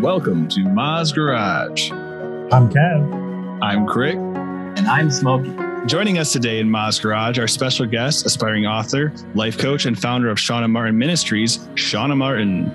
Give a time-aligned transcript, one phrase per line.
[0.00, 1.90] Welcome to Ma's Garage.
[1.90, 3.58] I'm Kev.
[3.60, 4.14] I'm Crick.
[4.14, 5.52] And I'm Smokey.
[5.86, 10.30] Joining us today in Ma's Garage, our special guest, aspiring author, life coach, and founder
[10.30, 12.70] of Shauna Martin Ministries, Shauna Martin.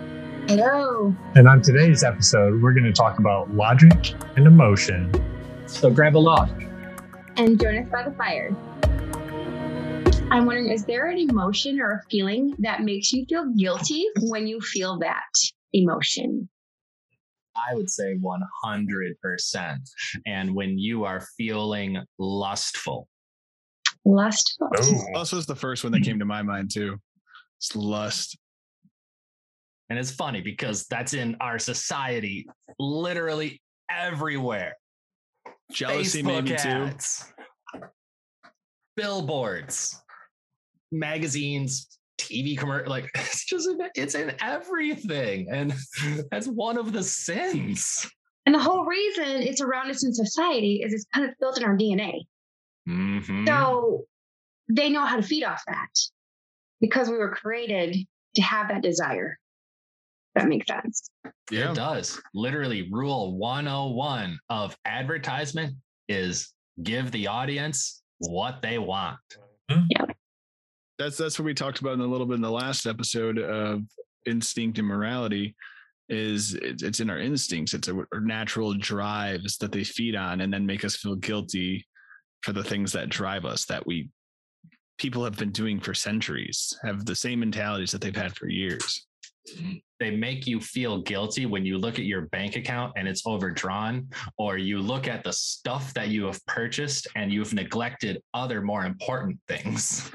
[0.50, 1.16] Hello.
[1.36, 5.10] And on today's episode, we're going to talk about logic and emotion.
[5.66, 6.50] So grab a log.
[7.38, 8.54] And join us by the fire.
[10.30, 14.46] I'm wondering, is there an emotion or a feeling that makes you feel guilty when
[14.46, 15.24] you feel that
[15.72, 16.50] emotion?
[17.56, 19.78] I would say 100%.
[20.26, 23.08] And when you are feeling lustful,
[24.06, 24.68] Lustful.
[24.76, 26.98] Oh, Lust was the first one that came to my mind, too.
[27.58, 28.38] It's lust.
[29.90, 32.48] and it's funny because that's in our society
[32.80, 34.76] literally everywhere.
[35.72, 37.88] Jealousy Facebook maybe too.
[38.98, 40.02] billboards,
[40.92, 42.90] magazines, TV commercial.
[42.90, 45.74] Like it's just it's in everything, and
[46.32, 48.10] that's one of the sins.
[48.46, 51.64] And the whole reason it's around us in society is it's kind of built in
[51.64, 52.22] our DNA.
[52.88, 53.48] Mhm.
[53.48, 54.06] So
[54.70, 55.90] they know how to feed off that
[56.82, 57.98] because we were created
[58.36, 59.38] to have that desire.
[60.36, 61.10] That makes sense.
[61.52, 61.72] Yeah.
[61.72, 62.20] It does.
[62.34, 65.76] Literally, rule 101 of advertisement
[66.10, 69.20] is give the audience what they want.
[71.04, 73.82] That's that's what we talked about in a little bit in the last episode of
[74.26, 75.54] instinct and morality.
[76.10, 77.74] Is it's, in our instincts.
[77.74, 81.86] It's our natural drives that they feed on, and then make us feel guilty
[82.42, 84.10] for the things that drive us that we
[84.98, 89.08] people have been doing for centuries, have the same mentalities that they've had for years.
[90.00, 94.08] They make you feel guilty when you look at your bank account and it's overdrawn,
[94.38, 98.86] or you look at the stuff that you have purchased and you've neglected other more
[98.86, 100.10] important things.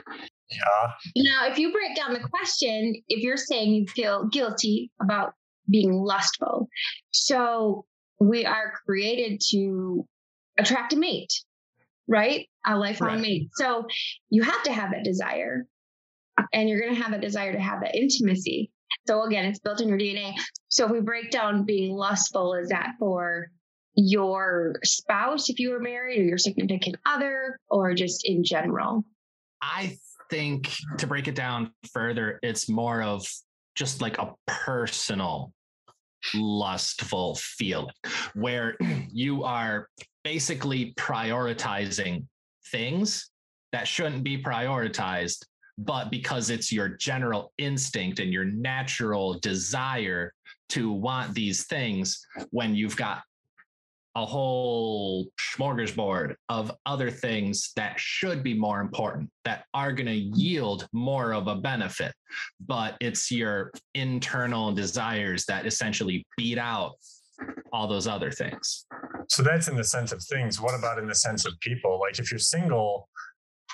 [0.51, 0.93] Yeah.
[1.17, 5.35] Now, if you break down the question, if you're saying you feel guilty about
[5.71, 6.69] being lustful,
[7.11, 7.85] so
[8.21, 10.07] we are created to
[10.59, 11.33] attract a mate,
[12.09, 12.49] right?
[12.67, 13.21] A lifelong Right.
[13.21, 13.49] mate.
[13.55, 13.87] So
[14.31, 15.67] you have to have that desire,
[16.53, 18.71] and you're going to have that desire to have that intimacy.
[19.07, 20.35] So again, it's built in your DNA.
[20.69, 23.51] So if we break down being lustful, is that for
[23.95, 29.05] your spouse if you were married, or your significant other, or just in general?
[29.61, 29.97] I
[30.31, 33.27] think to break it down further, it's more of
[33.75, 35.53] just like a personal
[36.35, 37.95] lustful feeling
[38.35, 38.77] where
[39.13, 39.89] you are
[40.25, 42.25] basically prioritizing
[42.71, 43.31] things
[43.73, 45.45] that shouldn't be prioritized
[45.79, 50.35] but because it's your general instinct and your natural desire
[50.69, 53.23] to want these things when you've got
[54.19, 60.13] a whole smorgasbord of other things that should be more important, that are going to
[60.13, 62.13] yield more of a benefit.
[62.67, 66.95] But it's your internal desires that essentially beat out
[67.73, 68.87] all those other things.
[69.29, 70.61] So that's in the sense of things.
[70.61, 72.01] What about in the sense of people?
[72.01, 73.09] Like if you're single,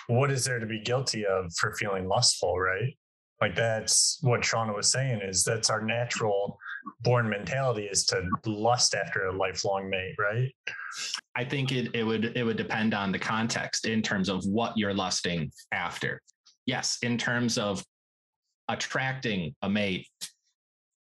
[0.09, 2.95] what is there to be guilty of for feeling lustful, right?
[3.41, 6.59] Like that's what Shauna was saying is that's our natural
[7.01, 10.53] born mentality is to lust after a lifelong mate, right?
[11.35, 14.77] I think it, it would it would depend on the context in terms of what
[14.77, 16.21] you're lusting after.
[16.67, 17.85] Yes, in terms of
[18.69, 20.09] attracting a mate,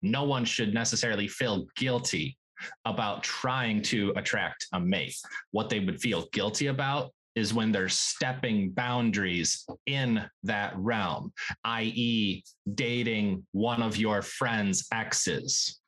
[0.02, 2.36] no one should necessarily feel guilty
[2.84, 5.16] about trying to attract a mate.
[5.50, 7.10] What they would feel guilty about
[7.40, 11.32] is when they're stepping boundaries in that realm,
[11.64, 15.80] i.e., dating one of your friend's exes.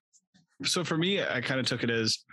[0.65, 2.25] so for me, I kind of took it as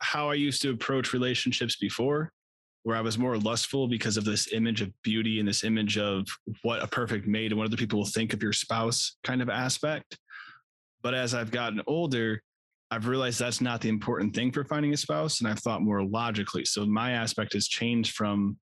[0.00, 2.32] how I used to approach relationships before,
[2.82, 6.26] where I was more lustful because of this image of beauty and this image of
[6.62, 9.48] what a perfect mate and what other people will think of your spouse kind of
[9.48, 10.18] aspect.
[11.02, 12.42] But as I've gotten older,
[12.90, 15.40] I've realized that's not the important thing for finding a spouse.
[15.40, 16.64] And I've thought more logically.
[16.64, 18.58] So my aspect has changed from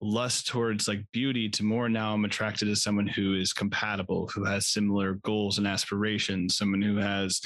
[0.00, 4.44] lust towards like beauty to more now I'm attracted to someone who is compatible, who
[4.44, 7.40] has similar goals and aspirations, someone who has,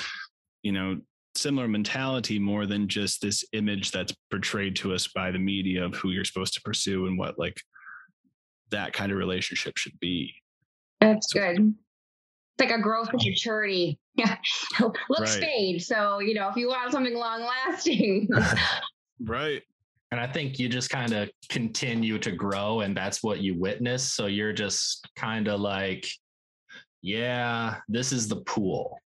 [0.63, 0.99] you know,
[1.35, 5.95] similar mentality more than just this image that's portrayed to us by the media of
[5.95, 7.61] who you're supposed to pursue and what like
[8.71, 10.35] that kind of relationship should be.
[11.01, 11.75] That's good.
[12.59, 13.99] It's like a growth and maturity.
[14.19, 14.37] Yeah.
[14.81, 15.45] Looks Right.
[15.45, 15.83] fade.
[15.83, 18.29] So, you know, if you want something long lasting,
[19.21, 19.63] Right.
[20.11, 24.13] And I think you just kind of continue to grow, and that's what you witness.
[24.13, 26.05] So you're just kind of like,
[27.01, 28.99] yeah, this is the pool.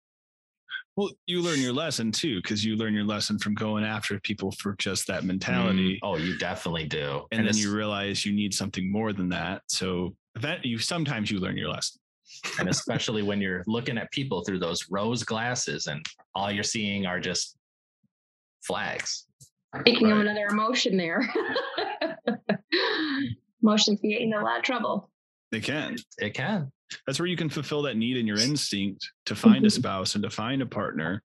[0.96, 4.52] Well, you learn your lesson too, because you learn your lesson from going after people
[4.52, 5.96] for just that mentality.
[5.96, 7.24] Mm, oh, you definitely do.
[7.32, 9.64] And, then you realize you need something more than that.
[9.68, 12.00] So that you sometimes you learn your lesson.
[12.60, 16.06] And especially when you're looking at people through those rose glasses and
[16.36, 17.58] all you're seeing are just
[18.64, 19.28] flags.
[19.82, 20.28] Speaking of Right.
[20.28, 21.32] another emotion there.
[23.64, 25.10] Emotions can get you in a lot of trouble.
[25.52, 25.98] They can.
[26.18, 26.72] It can.
[27.06, 29.72] That's where you can fulfill that need in your instinct to find a Mhm.
[29.74, 31.24] spouse and to find a partner,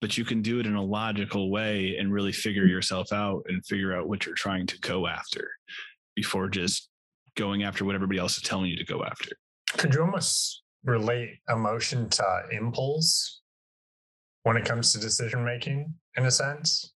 [0.00, 3.64] but you can do it in a logical way and really figure yourself out and
[3.66, 5.50] figure out what you're trying to go after
[6.14, 6.88] before just
[7.36, 9.30] going after what everybody else is telling you to go after.
[9.76, 13.40] Could you almost relate emotion to impulse
[14.44, 16.94] when it comes to decision making, in a sense?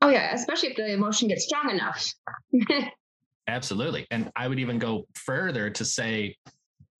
[0.00, 2.12] Oh yeah, especially if the emotion gets strong enough.
[3.48, 4.06] Absolutely.
[4.10, 6.36] And I would even go further to say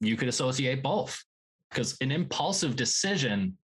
[0.01, 1.23] you could associate both
[1.71, 3.57] because an impulsive decision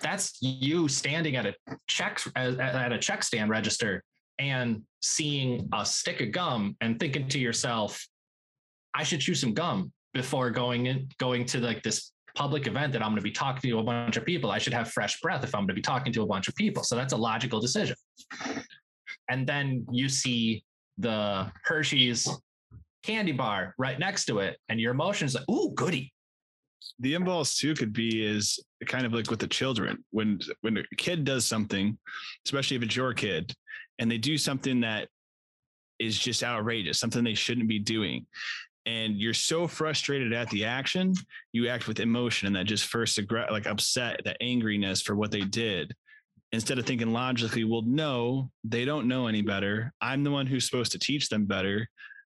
[0.00, 1.54] that's you standing at a
[1.86, 4.02] check at at a check stand register
[4.38, 8.06] and seeing a stick of gum and thinking to yourself
[8.92, 13.02] i should chew some gum before going in going to like this public event that
[13.02, 15.44] i'm going to be talking to a bunch of people i should have fresh breath
[15.44, 16.82] if i'm going to be talking to a bunch of people.
[16.82, 17.96] So that's a logical decision.
[19.28, 20.64] And then you see
[20.98, 22.28] the hershey's
[23.02, 26.12] candy bar right next to it and your emotions like ooh goody.
[27.00, 30.04] The impulse too could be is kind of like with the children.
[30.10, 31.98] When when a kid does something
[32.46, 33.52] especially if it's your kid
[33.98, 35.08] and they do something that
[35.98, 38.26] is just outrageous something they shouldn't be doing
[38.86, 41.14] and you're so frustrated at the action
[41.52, 45.30] you act with emotion and that just first aggr- like upset that angriness for what
[45.30, 45.94] they did
[46.52, 50.64] instead of thinking logically well no they don't know any better i'm the one who's
[50.66, 51.88] supposed to teach them better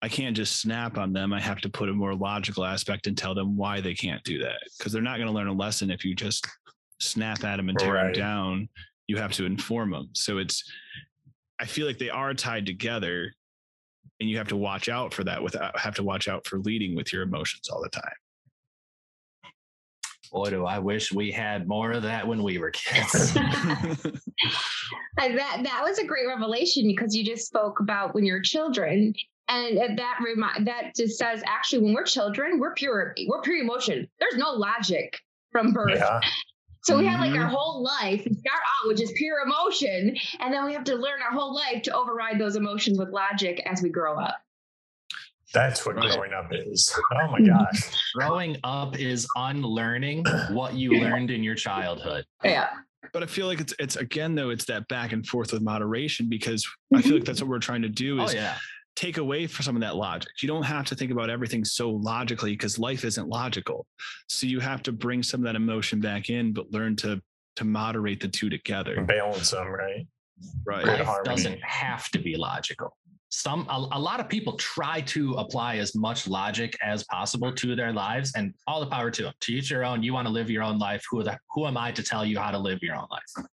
[0.03, 1.33] I can't just snap on them.
[1.33, 4.39] I have to put a more logical aspect and tell them why they can't do
[4.41, 6.47] that because they're not going to learn a lesson if you just
[7.01, 8.13] snap at them and tear Right.
[8.13, 8.69] them down.
[9.07, 10.11] You have to inform them.
[10.13, 10.63] So it's,
[11.59, 13.33] I feel like they are tied together
[14.25, 16.97] and you have to watch out for that without have to watch out for leading
[16.97, 18.03] with your emotions all the time.
[20.33, 23.35] boy do i wish we had more of that when we were kids
[25.17, 29.15] that that was a great revelation because you just spoke about when you're children.
[29.49, 34.09] And that remind that just says actually when we're children, we're pure, we're pure emotion.
[34.19, 35.21] There's no logic
[35.53, 35.97] from birth.
[35.99, 36.21] Yeah.
[36.85, 37.55] So we have like our mm-hmm.
[37.55, 38.23] whole life.
[38.27, 41.55] We start out with just pure emotion, and then we have to learn our whole
[41.55, 44.37] life to override those emotions with logic as we grow up.
[45.55, 46.13] That's what Right.
[46.13, 46.95] growing up is.
[47.13, 47.91] Oh my gosh.
[48.15, 52.69] growing up is unlearning what you learned in your childhood Yeah.
[53.13, 56.29] but I feel like it's it's again though it's that back and forth with moderation
[56.29, 57.27] because I feel like mm-hmm.
[57.27, 58.57] that's what we're trying to do oh is yeah
[58.97, 60.31] take away for some of that logic.
[60.41, 63.87] You don't have to think about everything so logically because life isn't logical.
[64.29, 67.21] So you have to bring some of that emotion back in, but learn to
[67.57, 69.05] to moderate the two together.
[69.05, 70.07] Balance them, right?
[70.67, 70.85] Right.
[70.85, 72.97] Good life doesn't have to be logical
[73.35, 77.75] some a, a lot of people try to apply as much logic as possible to
[77.75, 80.33] their lives and all the power to them to each your own you want to
[80.33, 82.79] live your own life who, the, who am i to tell you how to live
[82.81, 83.47] your own life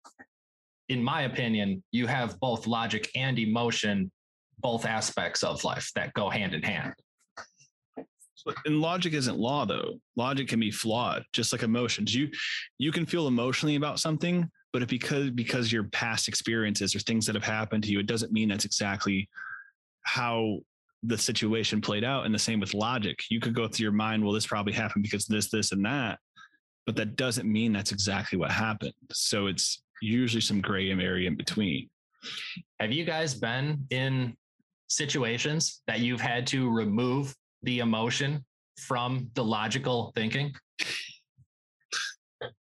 [0.89, 4.11] in my opinion you have both logic and emotion
[4.61, 6.93] both aspects of life that go hand in hand
[8.65, 9.99] And logic isn't law though.
[10.15, 12.13] Logic can be flawed, just like emotions.
[12.15, 12.29] You
[12.77, 17.25] you can feel emotionally about something, but if because because your past experiences or things
[17.25, 19.29] that have happened to you, it doesn't mean that's exactly
[20.03, 20.59] how
[21.03, 22.25] the situation played out.
[22.25, 23.19] And the same with logic.
[23.29, 26.19] You could go through your mind, well, this probably happened because this, this, and that,
[26.85, 28.94] but that doesn't mean that's exactly what happened.
[29.11, 31.89] So it's usually some gray area in between.
[32.80, 34.35] Have you guys been in
[34.92, 37.33] situations that you've had to remove
[37.64, 38.44] the emotion
[38.78, 40.54] from the logical thinking?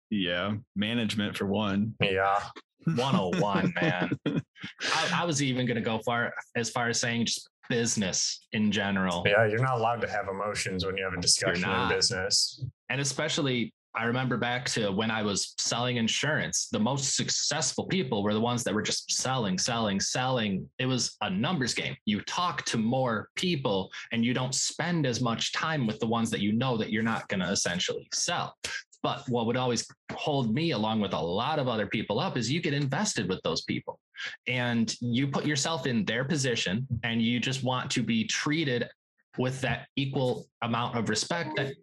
[0.09, 0.55] Yeah.
[0.75, 1.95] Management for one.
[2.01, 2.39] Yeah.
[2.85, 4.11] 101, man.
[4.27, 8.71] I, I was even going to go far as far as saying just business in
[8.71, 9.23] general.
[9.25, 9.45] Yeah.
[9.45, 12.63] You're not allowed to have emotions when you have a discussion in business.
[12.89, 18.23] And especially, I remember back to when I was selling insurance, the most successful people
[18.23, 20.67] were the ones that were just selling, selling, selling.
[20.79, 21.95] It was a numbers game.
[22.05, 26.31] You talk to more people and you don't spend as much time with the ones
[26.31, 28.55] that you know that you're not going to essentially sell.
[29.03, 32.51] But what would always hold me, along with a lot of other people, up is
[32.51, 33.99] you get invested with those people
[34.47, 38.89] and you put yourself in their position and you just want to be treated
[39.37, 41.73] with that equal amount of respect that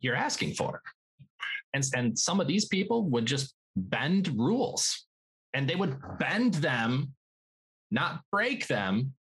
[0.00, 0.80] you're asking for.
[1.74, 5.06] And, and some of these people would just bend rules
[5.54, 6.16] and they would uh-huh.
[6.18, 7.14] bend them,
[7.90, 9.14] not break them.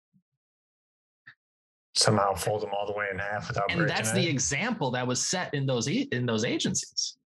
[1.95, 4.15] Somehow fold them all the way in half without And breaking that's it.
[4.15, 7.17] the example that was set in those in those agencies.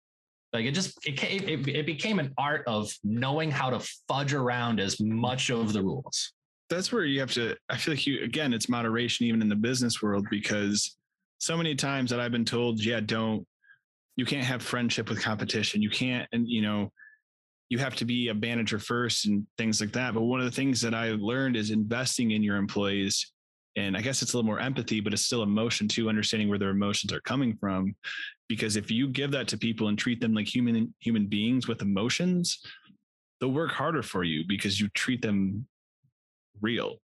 [0.53, 4.33] Like it just it, came, it, it became an art of knowing how to fudge
[4.33, 6.31] around as much of the rules.
[6.69, 9.55] that's where you have to i feel like you again it's moderation even in the
[9.55, 10.97] business world because
[11.39, 13.45] so many times that i've been told yeah don't
[14.15, 15.81] you can't have friendship with competition.
[15.81, 16.91] You can't, and you know,
[17.69, 20.13] you have to be a manager first and things like that.
[20.13, 23.31] But one of the things that I learned is investing in your employees.
[23.75, 26.59] And I guess it's a little more empathy, but it's still emotion too, understanding where
[26.59, 27.93] their emotions are coming from.
[28.47, 31.81] Because if you give that to people and treat them like human human beings with
[31.81, 32.59] emotions,
[33.39, 35.67] they'll work harder for you because you treat them
[36.61, 36.97] real.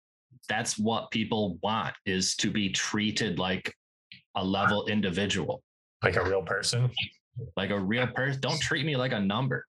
[0.49, 3.75] That's what people want is to be treated like
[4.35, 5.63] a level individual,
[6.03, 6.91] Like a real person.
[7.57, 8.41] like a real person.
[8.41, 9.65] Don't treat me like a number.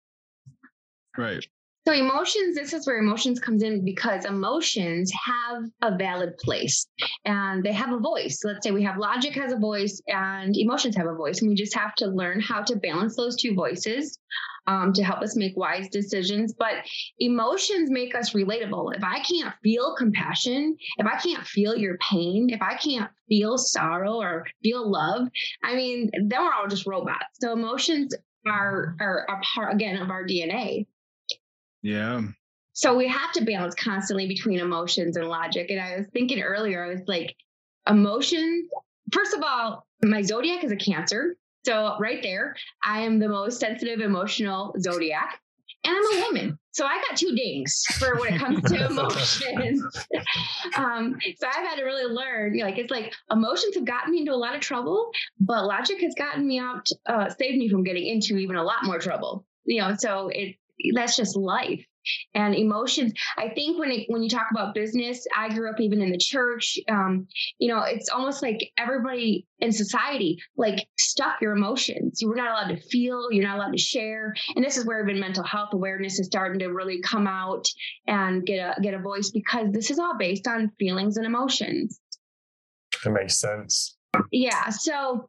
[1.16, 1.44] Right.
[1.86, 6.86] So emotions, this is where emotions comes in because emotions have a valid place
[7.24, 8.40] and they have a voice.
[8.44, 11.54] Let's say we have logic has a voice and emotions have a voice, and we
[11.54, 14.18] just have to learn how to balance those two voices
[14.68, 16.54] um, to help us make wise decisions.
[16.56, 16.74] But
[17.18, 18.94] emotions make us relatable.
[18.94, 23.56] If I can't feel compassion, if I can't feel your pain, if I can't feel
[23.58, 25.28] sorrow or feel love,
[25.64, 27.24] I mean, then we're all just robots.
[27.40, 28.14] So emotions
[28.46, 30.86] are are a part again of our DNA.
[31.82, 32.22] Yeah.
[32.74, 35.70] So we have to balance constantly between emotions and logic.
[35.70, 37.34] And I was thinking earlier, I was like,
[37.88, 38.70] emotions,
[39.12, 41.36] first of all, my zodiac is a cancer.
[41.64, 45.40] So right there, I am the most sensitive, emotional zodiac.
[45.84, 46.58] And I'm a woman.
[46.72, 49.84] So I got two dings for when it comes to emotions.
[50.76, 54.12] um, so I've had to really learn, you know, like, it's like emotions have gotten
[54.12, 55.10] me into a lot of trouble,
[55.40, 58.84] but logic has gotten me out, uh, saved me from getting into even a lot
[58.84, 59.46] more trouble.
[59.64, 60.56] You know, so it,
[60.94, 61.84] that's just life
[62.34, 66.00] and emotions i think when it when you talk about business i grew up even
[66.02, 67.26] in the church um,
[67.58, 72.50] you know it's almost like everybody in society like stuck your emotions you were not
[72.50, 75.70] allowed to feel you're not allowed to share and this is where even mental health
[75.72, 77.66] awareness is starting to really come out
[78.06, 82.00] and get a get a voice because this is all based on feelings and emotions
[83.04, 83.96] It makes sense.
[84.32, 85.26] yeah so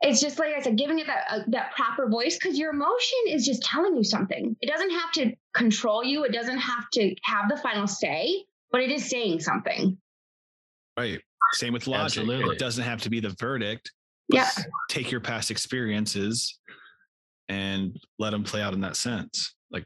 [0.00, 3.18] it's just like I said, giving it that uh, that proper voice because your emotion
[3.26, 4.54] is just telling you something.
[4.60, 6.24] It doesn't have to control you.
[6.24, 9.98] It doesn't have to have the final say, but it is saying something.
[10.96, 11.20] Right.
[11.52, 12.22] Same with logic.
[12.22, 12.54] Absolutely.
[12.56, 13.92] It doesn't have to be the verdict.
[14.32, 14.48] Yeah.
[14.88, 16.58] Take your past experiences
[17.48, 19.54] and let them play out in that sense.
[19.70, 19.84] Like,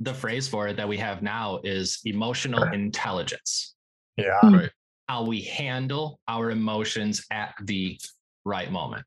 [0.00, 3.74] The phrase for it that we have now is emotional intelligence.
[4.16, 4.38] Yeah.
[4.42, 4.70] Right.
[5.08, 7.98] How we handle our emotions at the
[8.44, 9.04] right moment.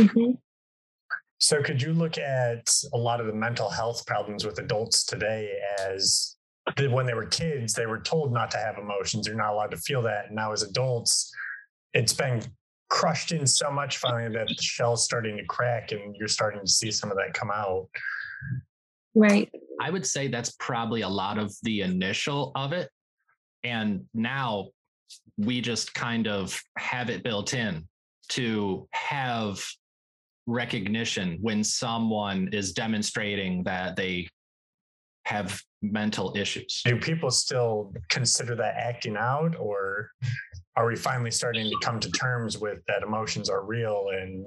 [0.00, 0.38] Mhm.
[1.38, 5.50] So, could you look at a lot of the mental health problems with adults today
[5.88, 6.36] as
[6.76, 9.70] that when they were kids, they were told not to have emotions, you're not allowed
[9.70, 10.26] to feel that.
[10.26, 11.32] And now, as adults,
[11.94, 12.42] it's been
[12.88, 16.70] crushed in so much finally that the shell's starting to crack and you're starting to
[16.70, 17.88] see some of that come out.
[19.14, 19.50] Right.
[19.80, 22.90] I would say that's probably a lot of the initial of it.
[23.64, 24.68] And now
[25.36, 27.88] we just kind of have it built in
[28.28, 29.64] to have
[30.46, 34.28] recognition when someone is demonstrating that they
[35.24, 36.82] have mental issues.
[36.84, 40.10] Do people still consider that acting out, or
[40.76, 44.46] are we finally starting to come to terms with that emotions are real and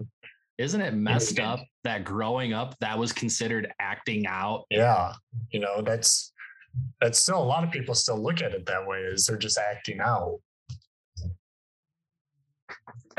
[0.57, 4.65] Isn't it messed up that growing up that was considered acting out?
[4.69, 5.13] yeah,
[5.51, 6.31] you know, that's
[7.01, 9.57] that's still a lot of people still look at it that way as they're just
[9.57, 10.39] acting out.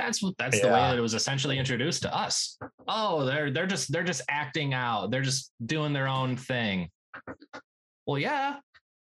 [0.00, 2.56] That's what that's the way that it was essentially introduced to us.
[2.88, 5.10] Oh, they're they're just they're just acting out.
[5.10, 6.88] They're just doing their own thing.
[8.06, 8.56] Well, yeah,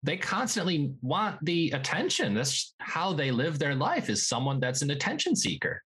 [0.02, 2.32] they constantly want the attention.
[2.32, 5.82] That's how they live their life is someone that's an attention seeker.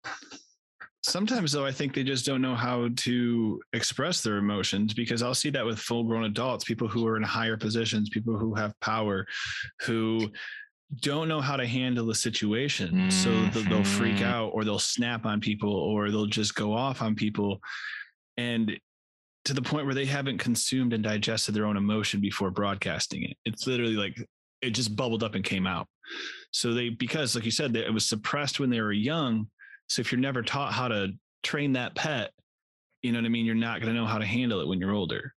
[1.03, 5.35] sometimes though, I think they just don't know how to express their emotions because I'll
[5.35, 8.79] see that with full grown adults, people who are in higher positions, people who have
[8.81, 9.25] power,
[9.83, 10.29] who
[11.01, 13.11] don't know how to handle a situation.
[13.11, 13.51] So mm-hmm.
[13.51, 17.15] th- they'll freak out or they'll snap on people or they'll just go off on
[17.15, 17.61] people.
[18.37, 18.79] And
[19.47, 23.37] to the point where they haven't consumed and digested their own emotion before broadcasting it.
[23.45, 24.17] It's literally like
[24.61, 25.87] it just bubbled up and came out.
[26.51, 29.49] So they, because like you said, it was suppressed when they were young.
[29.89, 31.13] So if you're never taught how to
[31.45, 32.33] train that pet,
[33.03, 33.47] you know what I mean?
[33.47, 35.33] You're not going to know how to handle it when you're older.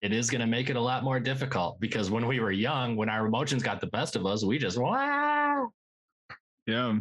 [0.00, 2.94] It is going to make it a lot more difficult because when we were young,
[2.96, 5.68] when our emotions got the best of us, we just wow.
[6.66, 6.98] Yeah.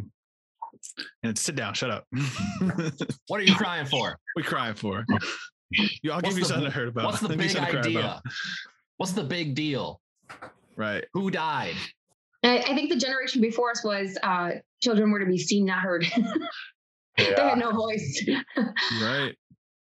[1.24, 2.06] And sit down, shut up.
[3.28, 4.18] What are you crying for?
[4.36, 5.06] we crying for.
[5.72, 7.06] You, I'll What's give you the- something to hurt about.
[7.06, 8.00] What's the I'll big something to cry idea?
[8.00, 8.22] about.
[8.98, 10.00] What's the big deal?
[10.76, 11.06] Right.
[11.14, 11.76] Who died?
[12.44, 14.52] I, I think the generation before us was uh,
[14.82, 16.06] children were to be seen, not heard.
[17.18, 18.24] they had no voice.
[19.02, 19.36] Right.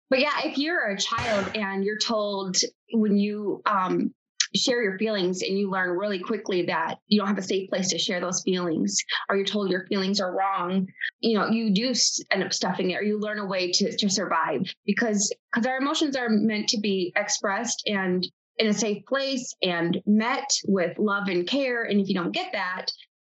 [0.10, 2.58] But yeah, if you're a child and you're told
[2.92, 4.14] when you um
[4.56, 7.90] share your feelings and you learn really quickly that you don't have a safe place
[7.90, 8.98] to share those feelings
[9.30, 10.88] or you're told your feelings are wrong
[11.20, 11.94] you know you do
[12.32, 14.62] end up stuffing it or you learn a way to, to survive.
[14.86, 20.02] Because because our emotions are meant to be expressed and in a safe place and
[20.06, 22.86] met with love and care and if you don't get that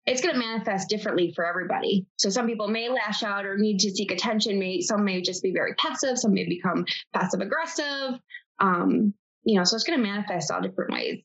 [0.07, 2.05] it's going to manifest differently for everybody.
[2.15, 4.57] So some people may lash out or need to seek attention.
[4.57, 6.17] May some may just be very passive.
[6.17, 8.19] Some may become passive aggressive.
[8.59, 11.21] Um, you know, so it's going to manifest all different ways.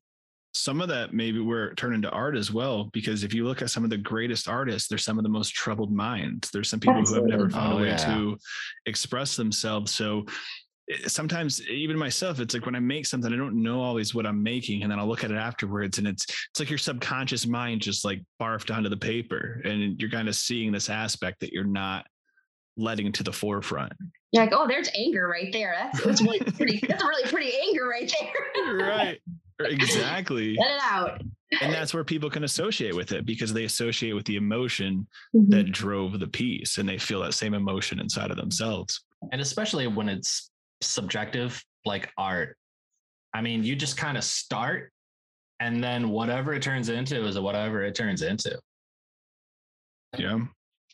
[0.54, 3.70] Some of that maybe we're turn into art as well, because if you look at
[3.70, 6.50] some of the greatest artists, they're some of the most troubled minds.
[6.50, 7.30] There's some people Absolutely.
[7.30, 7.96] who have never found oh, a way yeah.
[7.96, 8.36] to
[8.84, 9.92] express themselves.
[9.92, 10.26] So
[10.90, 14.14] Eh, sometimes eh, even myself it's like when i make something i don't know always
[14.14, 16.78] what i'm making and then i'll look at it afterwards and it's it's like your
[16.78, 21.40] subconscious mind just like barfed onto the paper and you're kind of seeing this aspect
[21.40, 22.06] that you're not
[22.76, 23.92] letting to the forefront
[24.32, 25.74] you're like, oh, there's anger right there.
[25.78, 26.82] That's, that's really pretty.
[26.88, 28.12] That's a really pretty anger right
[28.54, 28.76] there.
[28.76, 29.20] right.
[29.60, 30.56] Er, exactly.
[30.60, 31.22] Let it out.
[31.60, 35.50] And that's where people can associate with it because they associate with the emotion mm-hmm.
[35.50, 39.04] that drove the piece and they feel that same emotion inside of themselves.
[39.32, 40.50] And especially when it's
[40.82, 42.56] subjective, like art.
[43.34, 44.92] I mean, you just kind of start
[45.60, 48.58] and then whatever it turns into is whatever it turns into.
[50.18, 50.40] Yeah.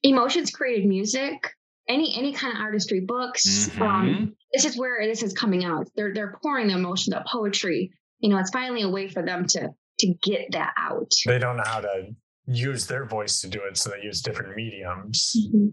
[0.03, 1.53] Emotions created music
[1.89, 3.69] any any kind of artistry books.
[3.77, 3.87] Um, mm-hmm.
[3.87, 5.89] Um, this is where this is coming out.
[5.97, 7.91] They're they're pouring the emotion, of poetry.
[8.21, 11.13] You know, it's finally a way for them to to get that out.
[11.27, 12.15] They don't know how to
[12.47, 15.35] use their voice to do it, so they use different mediums.
[15.39, 15.69] Mm-hmm.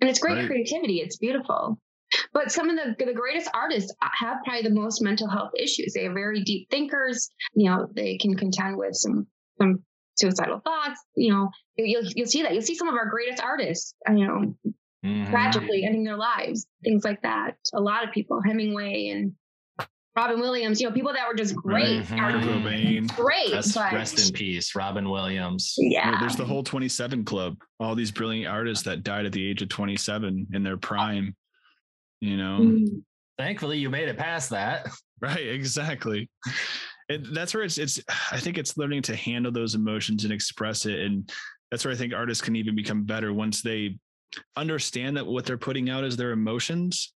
[0.00, 0.46] And it's great right.
[0.46, 0.98] creativity.
[0.98, 1.78] It's beautiful.
[2.32, 5.92] But some of the the greatest artists have probably the most mental health issues.
[5.94, 7.30] They are very deep thinkers.
[7.54, 9.26] You know, they can contend with some
[9.60, 9.82] some
[10.16, 11.00] suicidal thoughts.
[11.16, 12.52] You know, you'll you'll see that.
[12.52, 13.94] You'll see some of our greatest artists.
[14.08, 14.54] You know,
[15.04, 15.30] mm-hmm.
[15.30, 17.56] tragically ending their lives, things like that.
[17.74, 19.32] A lot of people, Hemingway and
[20.16, 22.04] Robin Williams, you know, people that were just great.
[22.04, 23.06] Mm-hmm.
[23.06, 23.50] Great.
[23.50, 25.74] but, rest in peace, Robin Williams.
[25.76, 26.20] Yeah.
[26.20, 29.68] there's the whole 27 club, all these brilliant artists that died at the age of
[29.68, 31.34] 27 in their prime,
[32.24, 32.58] you know.
[32.60, 32.98] Mm-hmm.
[33.38, 34.88] Thankfully, you made it past that.
[35.20, 36.28] Right, exactly.
[37.08, 37.98] And that's where it's it's
[38.32, 40.98] I think it's learning to handle those emotions and express it.
[41.00, 41.32] And
[41.70, 43.96] that's where I think artists can even become better once they
[44.56, 47.14] understand that what they're putting out is their emotions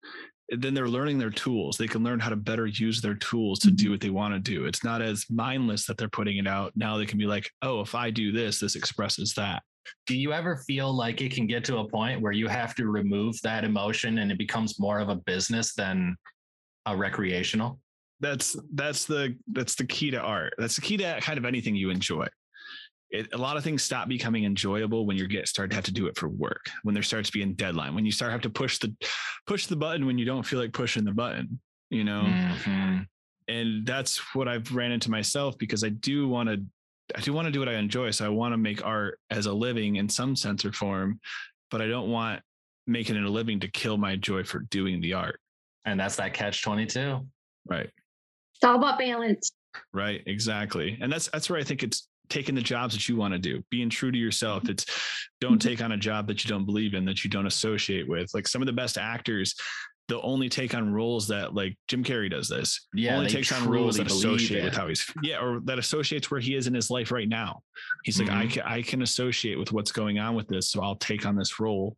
[0.51, 3.71] then they're learning their tools they can learn how to better use their tools to
[3.71, 3.93] do mm-hmm.
[3.93, 6.97] what they want to do it's not as mindless that they're putting it out now
[6.97, 9.63] they can be like oh if i do this this expresses that
[10.07, 12.87] do you ever feel like it can get to a point where you have to
[12.87, 16.17] remove that emotion and it becomes more of a business than
[16.87, 17.81] a recreational?
[18.21, 20.55] That's that's the that's the key to art.
[20.59, 22.27] That's the key to kind of anything you enjoy.
[23.11, 25.93] It, a lot of things stop becoming enjoyable when you get start to have to
[25.93, 28.79] do it for work when there starts being deadline when you start have to push
[28.79, 28.93] the
[29.47, 32.23] push the button when you don't feel like pushing the button you know?
[32.23, 32.99] Mm-hmm.
[33.47, 36.61] and that's what i've ran into myself because i do want to
[37.15, 39.47] i do want to do what i enjoy so i want to make art as
[39.47, 41.21] a living in some sense or form
[41.71, 42.41] but i don't want
[42.87, 45.41] making it a living to kill my joy for doing the art
[45.85, 47.21] and that's that catch 22
[47.69, 47.91] right
[48.55, 49.53] it's all about balance
[49.93, 53.33] right exactly and that's that's where i think it's taking the jobs that you want
[53.33, 54.63] to do, being true to yourself.
[54.63, 54.73] Mm-hmm.
[54.73, 54.87] It's
[55.41, 58.33] don't take on a job that you don't believe in, that you don't associate with.
[58.35, 59.55] Like some of the best actors,
[60.09, 62.87] they'll only take on roles that like Jim Carrey does this.
[62.95, 63.17] Yeah.
[63.17, 66.55] Only takes on roles that associate with how he's yeah, or that associates where he
[66.55, 67.63] is in his life right now.
[68.05, 68.39] He's like, mm-hmm.
[68.39, 70.71] I can I can associate with what's going on with this.
[70.71, 71.97] So I'll take on this role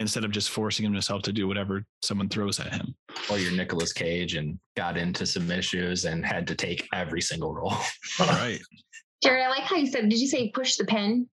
[0.00, 2.94] instead of just forcing himself to do whatever someone throws at him.
[3.30, 7.54] Or you're Nicolas Cage and got into some issues and had to take every single
[7.54, 7.72] role.
[8.20, 8.60] All right.
[9.22, 11.28] Jared, I like how you said, did you say push the pen?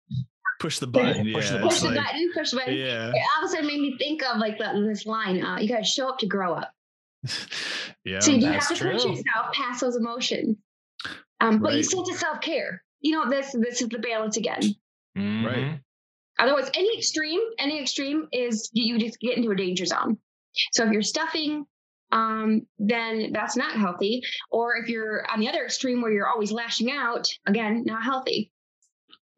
[0.62, 1.26] Push the button.
[1.26, 2.32] Yeah, push the, push the like, button.
[2.36, 2.76] Push the button.
[2.76, 3.10] Yeah.
[3.10, 5.43] It all of a sudden made me think of like the, this line.
[5.43, 6.71] Uh, you got to show up to grow up.
[8.06, 8.19] yeah.
[8.19, 8.91] So you have to true.
[8.91, 10.58] push yourself past those emotions.
[11.39, 11.78] Um, but right.
[11.78, 12.84] you still have to self care.
[13.00, 14.62] You know, this this is the balance again.
[15.17, 15.45] Mm-hmm.
[15.47, 15.80] Right.
[16.38, 20.19] Otherwise, any extreme, any extreme is you just get into a danger zone.
[20.74, 21.65] So if you're stuffing
[22.12, 24.21] um, then that's not healthy.
[24.50, 28.51] Or if you're on the other extreme where you're always lashing out, again, not healthy.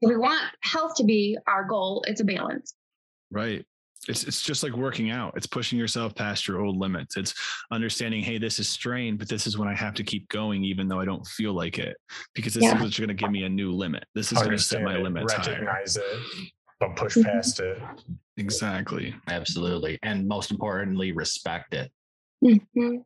[0.03, 2.73] If we want health to be our goal, it's a balance.
[3.31, 3.65] Right.
[4.09, 5.33] It's it's just like working out.
[5.37, 7.15] It's pushing yourself past your old limits.
[7.15, 7.33] It's
[7.71, 10.89] understanding, hey, this is strain, but this is when I have to keep going, even
[10.89, 11.95] though I don't feel like it,
[12.35, 12.75] because this yeah.
[12.75, 14.03] is what's going to give me a new limit.
[14.13, 16.05] This is going to set my limits recognize higher.
[16.05, 17.31] it, but push mm-hmm.
[17.31, 17.77] past it.
[18.35, 19.15] Exactly.
[19.29, 21.89] Absolutely, and most importantly, respect it.
[22.43, 22.97] Mm-hmm.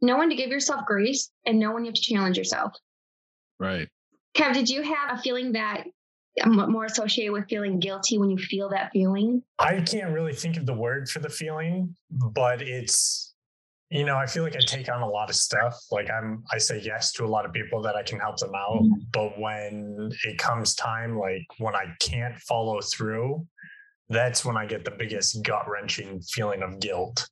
[0.00, 2.72] Know when to give yourself grace and know when you have to challenge yourself.
[3.58, 3.90] Right.
[4.34, 5.84] Kev, did you have a feeling that
[6.44, 9.42] more associated with feeling guilty when you feel that feeling?
[9.58, 13.34] I can't really think of the word for the feeling, but it's
[13.92, 15.76] you know, I feel like I take on a lot of stuff.
[15.90, 18.54] Like I'm, I say yes to a lot of people that I can help them
[18.54, 18.84] out.
[19.12, 23.44] But when it comes time, like when I can't follow through,
[24.08, 27.28] that's when I get the biggest gut wrenching feeling of guilt.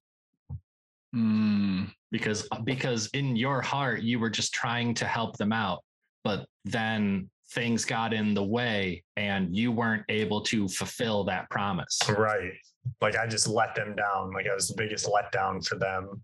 [1.14, 5.82] Mm, because because in your heart you were just trying to help them out
[6.22, 11.98] but then things got in the way and you weren't able to fulfill that promise
[12.08, 12.52] Right.
[13.00, 14.32] Like I just let them down.
[14.32, 16.22] Like I was the biggest letdown for them.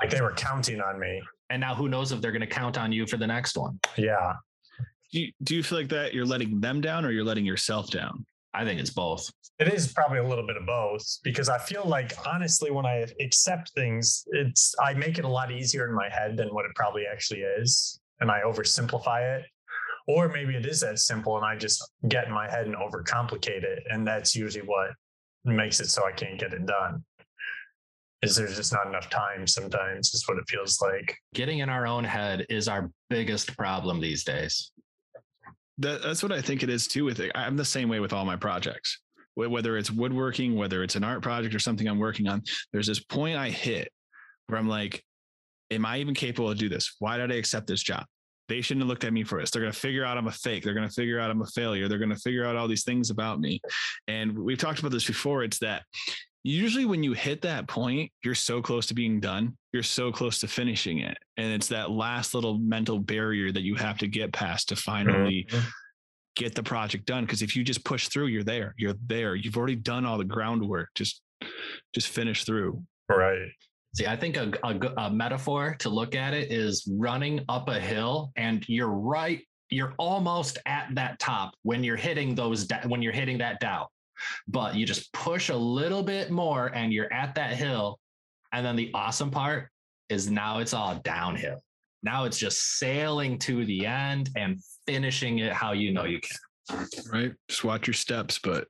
[0.00, 1.20] Like they were counting on me.
[1.50, 3.78] and now who knows if they're going to count on you for the next one
[3.96, 4.34] Yeah.
[5.12, 7.90] do you, do you feel like that you're letting them down or you're letting yourself
[7.90, 8.24] down?
[8.54, 11.84] i think it's both It is probably a little bit of both because I feel
[11.84, 16.08] like honestly, when I accept things, it's I make it a lot easier in my
[16.10, 19.44] head than what it probably actually is, and I oversimplify it.
[20.06, 23.64] Or maybe it is that simple, and I just get in my head and overcomplicate
[23.64, 24.90] it, and that's usually what
[25.44, 27.04] makes it so I can't get it done.
[28.22, 30.14] Is there's just not enough time sometimes?
[30.14, 31.16] Is what it feels like.
[31.34, 34.72] getting in our own head is our biggest problem these days
[35.78, 37.04] That, that's what I think it is too.
[37.04, 39.00] With it, I'm the same way with all my projects.
[39.34, 42.42] Whether it's woodworking, whether it's an art project or something I'm working on,
[42.72, 43.92] there's this point I hit
[44.46, 45.04] where I'm like,
[45.70, 46.96] "Am I even capable to do this?
[47.00, 48.06] Why did I accept this job?
[48.48, 49.50] They shouldn't have looked at me for this.
[49.50, 50.62] They're going to figure out I'm a fake.
[50.64, 51.88] They're going to figure out I'm a failure.
[51.88, 53.60] They're going to figure out all these things about me."
[54.08, 55.42] And we've talked about this before.
[55.42, 55.82] It's that
[56.44, 59.56] usually when you hit that point, you're so close to being done.
[59.72, 63.74] You're so close to finishing it, and it's that last little mental barrier that you
[63.74, 65.64] have to get past to finally Mhm.
[66.36, 69.56] get the project done because if you just push through you're there you're there you've
[69.56, 71.22] already done all the groundwork just
[71.94, 73.52] just finish through Right.
[73.96, 74.52] See, I think a
[74.98, 79.94] a metaphor to look at it is running up a hill and you're right, you're
[79.96, 83.88] almost at that top when you're hitting those, when you're hitting that doubt,
[84.48, 87.98] but you just push a little bit more and you're at that hill.
[88.52, 89.70] And then the awesome part
[90.10, 91.62] is now it's all downhill.
[92.02, 96.86] Now it's just sailing to the end and finishing it how you know you can.
[97.12, 98.66] right just watch your steps but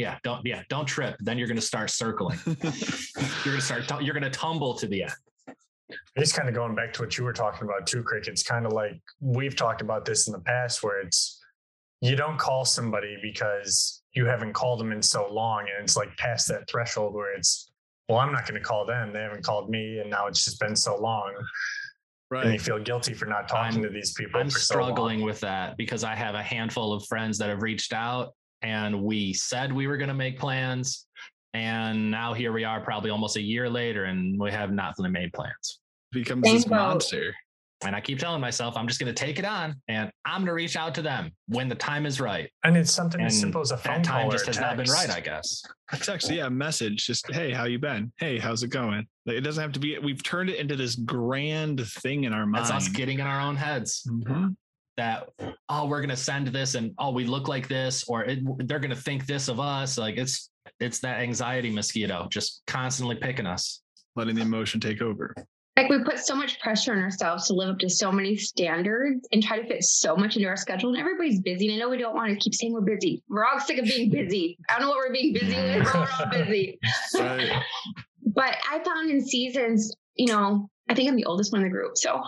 [0.00, 1.16] Yeah, don't yeah, don't trip.
[1.20, 2.38] Then you're gonna start circling.
[2.46, 3.86] You're gonna start.
[3.88, 5.12] tu- You're gonna tumble to the end.
[6.18, 8.26] Just kind of going back to what you were talking about too, Crick.
[8.28, 11.40] It's kind of like we've talked about this in the past where it's
[12.00, 15.66] you don't call somebody because you haven't called them in so long.
[15.74, 17.70] And it's like past that threshold where it's,
[18.08, 19.12] well, I'm not going to call them.
[19.12, 19.98] They haven't called me.
[19.98, 21.32] And now it's just been so long.
[22.32, 24.40] And you feel guilty for not talking I'm- to these people.
[24.40, 24.84] I'm for so long.
[24.84, 29.02] struggling with that because I have a handful of friends that have reached out and
[29.02, 31.06] we said we were going to make plans.
[31.54, 35.10] And now here we are, probably almost a year later, and we have not really
[35.10, 35.80] made plans.
[36.12, 36.70] becomes Same this boat.
[36.76, 37.34] monster
[37.84, 40.46] And I keep telling myself, I'm just going to take it on and I'm going
[40.48, 42.50] to reach out to them when the time is right.
[42.62, 44.60] And it's something as simple as a phone That call time or just a has
[44.60, 45.62] not been right, I guess.
[45.92, 49.36] it's actually yeah a message just hey how you been hey how's it going like,
[49.36, 52.64] it doesn't have to be we've turned it into this grand thing in our mind
[52.66, 54.06] That's us getting in our own heads.
[54.08, 54.54] Mhm.
[55.00, 55.30] That
[55.70, 58.94] oh we're gonna send this and oh we look like this or it, they're gonna
[58.94, 63.80] think this of us like it's it's that anxiety mosquito just constantly picking us
[64.14, 65.34] letting the emotion take over
[65.76, 69.26] Like we put so much pressure on ourselves to live up to so many standards
[69.32, 70.90] and try to fit so much into our schedule.
[70.90, 71.68] And everybody's busy.
[71.68, 73.22] And I know we don't want to keep saying we're busy.
[73.30, 74.58] We're all sick of being busy.
[74.68, 76.78] I don't know what we're being busy with, but we're all busy.
[77.14, 77.62] right
[78.34, 81.72] But I found in seasons, you know, I think I'm the oldest one in the
[81.72, 81.92] group.
[81.94, 82.20] So,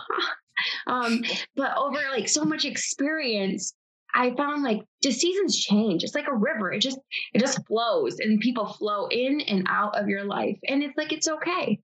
[0.87, 1.21] um,
[1.55, 3.73] but over like so much experience,
[4.15, 6.03] I found like just seasons change.
[6.03, 6.71] It's like a river.
[6.71, 6.99] It just
[7.33, 10.57] it just flows and people flow in and out of your life.
[10.67, 11.79] And it's like it's okay.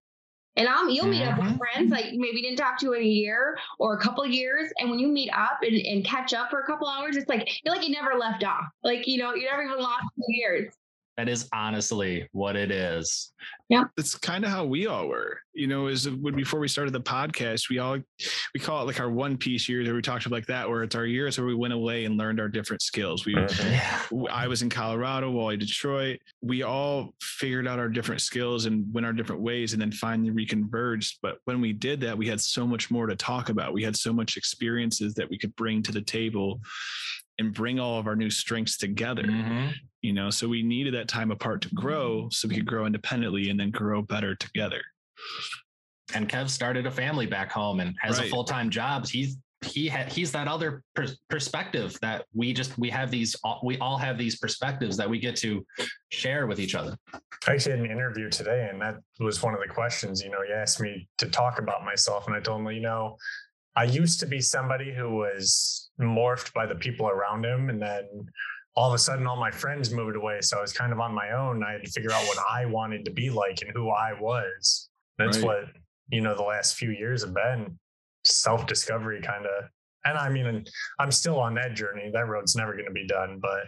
[0.55, 1.57] And um, you'll meet up with Mhm.
[1.57, 4.71] friends like maybe didn't talk to in a year or a couple years.
[4.79, 7.47] And when you meet up and, and catch up for a couple hours, it's like
[7.63, 8.65] you're like you never left off.
[8.83, 10.73] Like, you know, you never even lost two years.
[11.19, 13.33] That is honestly what it is
[13.67, 13.83] Yeah.
[13.97, 17.01] it's kind of how we all were you know is when before we started the
[17.01, 17.97] podcast we all
[18.53, 20.81] we call it like our one piece years or we talked about like that where
[20.83, 23.71] it's our years where we went away and learned our different skills we Mhm.
[23.71, 23.99] yeah
[24.31, 26.19] I was in Colorado, Wally, Detroit.
[26.41, 30.31] We all figured out our different skills and went our different ways and then finally
[30.31, 31.17] reconverged.
[31.21, 33.73] But when we did that, we had so much more to talk about.
[33.73, 36.59] We had so much experiences that we could bring to the table
[37.37, 39.23] and bring all of our new strengths together.
[39.23, 39.73] Mhm.
[40.01, 43.49] You know, so we needed that time apart to grow so we could grow independently
[43.49, 44.81] and then grow better together.
[46.15, 48.25] and kev started a family back home and has Right.
[48.27, 52.89] a full-time job he's he had he's that other per- perspective that we just we
[52.89, 55.63] have these we all have these perspectives that we get to
[56.11, 56.97] share with each other
[57.47, 60.21] I actually had an interview today, and that was one of the questions.
[60.21, 63.15] You know, he asked me to talk about myself, and I told him, you know,
[63.77, 68.03] I used to be somebody who was morphed by the people around him, and then
[68.79, 70.39] all of a sudden, all my friends moved away.
[70.39, 71.61] So I was kind of on my own.
[71.65, 74.87] I had to figure out what I wanted to be like and who I was.
[75.17, 75.45] That's Right.
[75.47, 75.65] what,
[76.07, 77.77] you know, the last few years have been
[78.23, 79.65] self discovery kind of.
[80.05, 80.63] And I mean,
[80.97, 82.09] I'm still on that journey.
[82.13, 83.39] That road's never going to be done.
[83.41, 83.65] But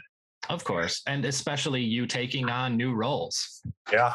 [0.47, 1.01] Of course.
[1.07, 4.13] And especially you taking on new roles yeah,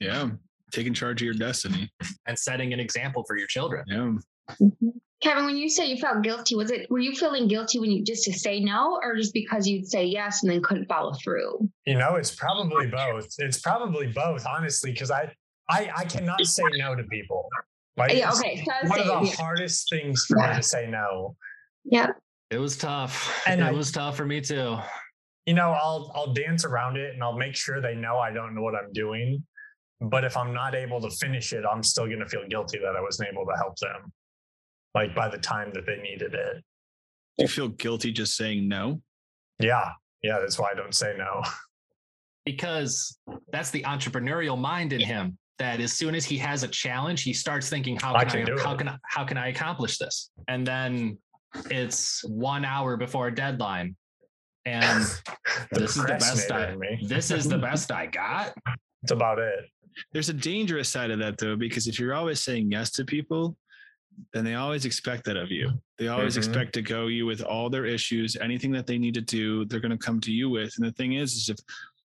[0.00, 0.28] Yeah.
[0.70, 1.90] Taking charge of your destiny.
[2.26, 3.84] and setting an example for your children.
[3.86, 4.54] Yeah.
[4.60, 4.88] Mm-hmm.
[5.20, 8.04] Kevin, when you say you felt guilty, was it were you feeling guilty when you
[8.04, 11.68] just to say no, or just because you'd say yes and then couldn't follow through?
[11.86, 13.26] you know, it's probably both.
[13.38, 15.32] It's probably both, honestly, because I,
[15.68, 17.48] I, I cannot say no to people.
[17.96, 19.34] Like, Yeah, okay, so I was one of the yeah.
[19.36, 21.34] hardest things for me to say no.
[21.84, 22.08] Yeah.
[22.50, 23.42] It was tough.
[23.46, 24.78] And it I- was tough for me too.
[25.46, 28.54] you know, I'll I'll dance around it and I'll make sure they know I don't
[28.54, 29.42] know what I'm doing.
[30.00, 33.00] But if I'm not able to finish it, I'm still gonna feel guilty that I
[33.00, 34.12] wasn't able to help them.
[34.94, 36.64] Like by the time that they needed it.
[37.36, 39.00] Do you feel guilty just saying no?
[39.60, 39.90] Yeah.
[40.22, 40.38] Yeah.
[40.40, 41.42] That's why I don't say no.
[42.44, 43.18] because
[43.52, 47.32] that's the entrepreneurial mind in him that as soon as he has a challenge he
[47.34, 48.78] starts thinking how can I, can do how it.
[48.78, 51.18] can I, how can I accomplish this and then
[51.70, 53.96] it's 1 hour before a deadline
[54.64, 55.04] and
[55.72, 58.54] this is the best I this is the best I got
[59.02, 59.68] That's about it.
[60.12, 63.56] There's a dangerous side of that though, because if you're always saying yes to people,
[64.32, 65.70] then they always expect that of you.
[65.98, 66.38] They always Mhm.
[66.38, 69.80] expect to go you with all their issues, anything that they need to do, they're
[69.80, 70.74] going to come to you with.
[70.76, 71.58] And the thing is, is if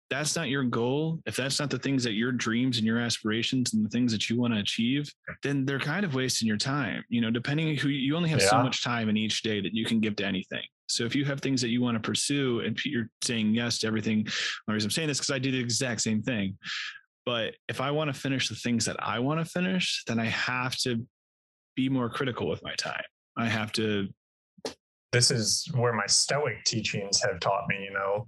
[0.09, 3.73] that's not your goal, if that's not the things that your dreams and your aspirations
[3.73, 5.11] and the things that you want to achieve,
[5.41, 7.03] then they're kind of wasting your time.
[7.09, 9.85] You know, depending who you only have so much time in each day that you
[9.85, 10.63] can give to anything.
[10.87, 13.87] So if you have things that you want to pursue and you're saying yes to
[13.87, 14.25] everything,
[14.67, 16.57] the reason I'm saying this because I do the exact same thing.
[17.25, 20.25] But if I want to finish the things that I want to finish, then I
[20.25, 21.07] have to
[21.75, 23.03] be more critical with my time.
[23.37, 24.07] I have to
[25.11, 28.27] This is where my stoic teachings have taught me, you know.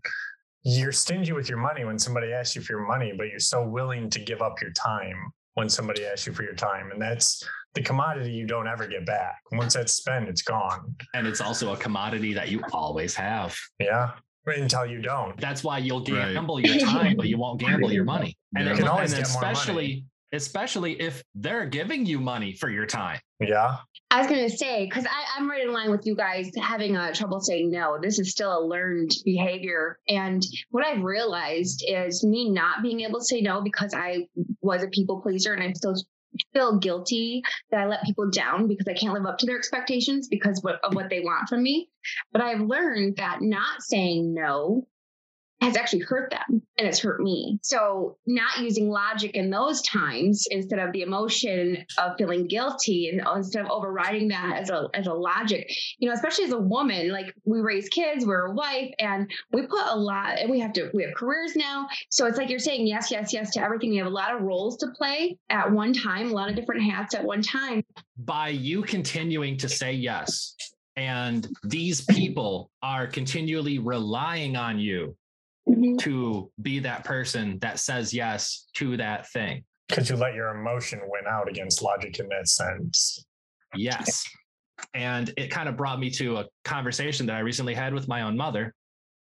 [0.63, 3.63] You're stingy with your money when somebody asks you for your money, but you're so
[3.67, 5.15] willing to give up your time
[5.55, 6.91] when somebody asks you for your time.
[6.91, 7.43] And that's
[7.75, 9.37] the commodity you don't ever get back.
[9.51, 10.95] Once that's spent, it's gone.
[11.13, 14.11] and it's also a commodity that you always have Yeah.
[14.47, 15.35] Until you don't.
[15.41, 16.33] that's why you'll Right.
[16.33, 18.71] gamble your time but you won't gamble your money and, Yeah.
[18.73, 19.53] it- You can always and get more money.
[19.53, 23.77] especially especially if they're giving you money for your time Yeah.
[24.11, 27.13] I was going to say, because I'm right in line with you guys having uh,
[27.13, 27.97] trouble saying no.
[28.01, 29.99] This is still a learned behavior.
[30.07, 34.27] And what I've realized is me not being able to say no because I
[34.61, 35.95] was a people pleaser and I still
[36.53, 40.27] feel guilty that I let people down because I can't live up to their expectations
[40.27, 41.89] because of what they want from me.
[42.31, 44.87] But I've learned that not saying no
[45.61, 47.59] has actually hurt them and it's hurt me.
[47.63, 53.25] So not using logic in those times instead of the emotion of feeling guilty and
[53.35, 57.11] instead of overriding that as a as a logic, you know, especially as a woman,
[57.11, 60.73] like we raise kids, we're a wife, and we put a lot and we have
[60.73, 61.87] to we have careers now.
[62.09, 63.91] So it's like you're saying yes, yes, yes to everything.
[63.91, 66.83] We have a lot of roles to play at one time, a lot of different
[66.83, 67.83] hats at one time.
[68.17, 70.55] by you continuing to say yes
[70.95, 75.15] and these people are continually relying on you
[75.99, 79.63] to be that person that says yes to that thing.
[79.87, 83.23] Because you let your emotion win out against logic in that sense.
[83.75, 84.23] yes.
[84.93, 88.23] And it kind of brought me to a conversation that i recently had with my
[88.23, 88.73] own mother.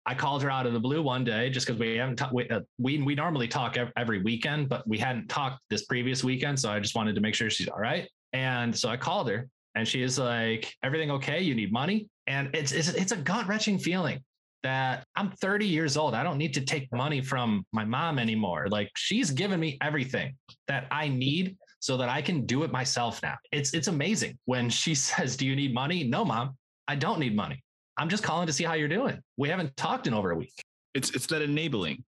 [0.06, 2.48] I called her out of the blue one day just because we haven't ta- we,
[2.50, 6.60] uh, we we normally talk ev- every weekend but we hadn't talked this previous weekend
[6.60, 9.50] so i just wanted to make sure she's all right and so i called her
[9.76, 11.42] and she is like everything okay?
[11.42, 12.08] You need money?
[12.28, 14.24] And it's it's, it's a gut wrenching feeling
[14.66, 18.66] that i'm 30 years old i don't need to take money from my mom anymore.
[18.70, 20.36] Like she's given me everything
[20.68, 23.36] that i need so that i can do it myself now.
[23.52, 26.04] It's it's amazing when she says do you need money?
[26.04, 27.62] No mom i don't need money.
[27.98, 29.18] I'm just calling to see how you're doing.
[29.38, 30.56] We haven't talked in over a week.
[30.96, 32.04] It's it's that enabling.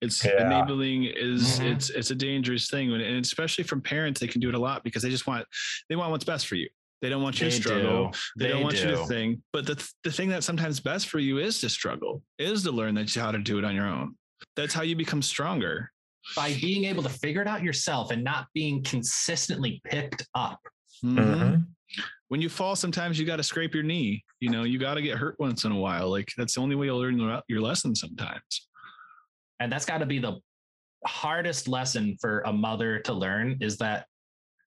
[0.00, 0.44] It's Yeah.
[0.46, 1.70] enabling is Mhm.
[1.72, 4.82] it's it's a dangerous thing and especially from parents they can do it a lot
[4.82, 5.46] because they just want
[5.88, 6.68] they want what's best for you
[7.02, 8.10] they don't want you to struggle.
[8.10, 8.18] do.
[8.38, 9.40] they, don't want you to think.
[9.52, 12.94] But the, the thing that's sometimes best for you is to struggle is to learn
[12.94, 14.14] that you how to do it on your own.
[14.56, 15.90] That's how you become stronger.
[16.36, 20.60] By being able to figure it out yourself and not being consistently picked up.
[21.04, 21.16] Mhm.
[21.16, 21.66] Mhm.
[22.28, 24.24] when you fall sometimes you got to scrape your knee.
[24.40, 26.08] You know you got to get hurt once in a while.
[26.08, 28.68] Like that's the only way you'll learn your- your lesson sometimes.
[29.60, 30.38] And that's got to be the
[31.04, 34.06] hardest lesson for a mother to learn is that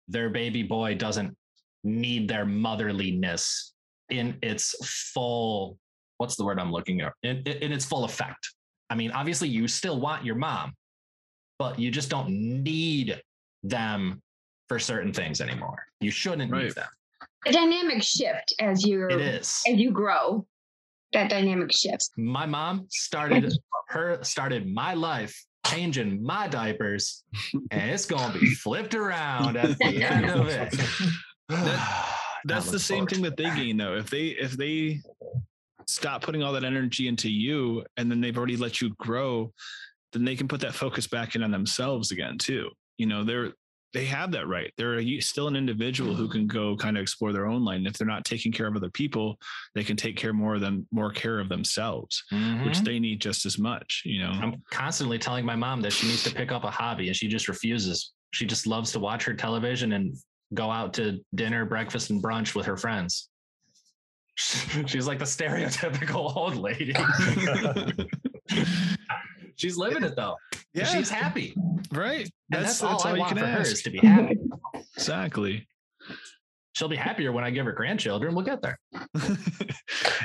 [0.07, 1.35] their baby boy doesn't
[1.83, 3.71] need their motherliness
[4.09, 4.75] in its
[5.13, 5.77] full
[6.17, 8.53] what's the word i'm looking at in, in its full effect
[8.89, 10.73] i mean obviously you still want your mom
[11.59, 13.21] but you just don't need
[13.63, 14.21] them
[14.67, 16.63] for certain things anymore you shouldn't Right.
[16.65, 16.87] need them
[17.45, 20.45] A dynamic shift as you it is as you grow.
[21.13, 22.11] That dynamic shifts.
[22.17, 23.51] my mom started
[23.87, 27.23] her started my life changing my diapers,
[27.71, 30.75] and it's gonna be flipped around at the end of it.
[32.45, 33.95] That's the same thing that they gain though.
[33.95, 35.01] If they if they
[35.87, 39.51] stop putting all that energy into you and then they've already let you grow,
[40.13, 42.69] then they can put that focus back in on themselves again too.
[42.97, 43.53] You know, they're
[43.93, 44.71] they have that right.
[44.77, 47.87] They're a, still an individual who can go kind of explore their own lane.
[47.87, 49.39] If they're not taking care of other people,
[49.73, 52.65] they can take care more of them, more care of themselves, Mhm.
[52.65, 54.03] which they need just as much.
[54.05, 57.07] You know, I'm constantly telling my mom that she needs to pick up a hobby
[57.07, 58.13] and she just refuses.
[58.31, 60.15] She just loves to watch her television and
[60.53, 63.29] go out to dinner, breakfast, and brunch with her friends.
[64.35, 66.93] She's like the stereotypical old lady.
[69.55, 70.35] She's living it though.
[70.73, 71.53] yeah, She's happy.
[71.91, 72.29] right.
[72.53, 73.71] And that's, all I want can for her ask.
[73.73, 74.37] is to be happy.
[74.95, 75.67] Exactly.
[76.73, 78.33] She'll be happier when I give her grandchildren.
[78.33, 78.79] We'll get there.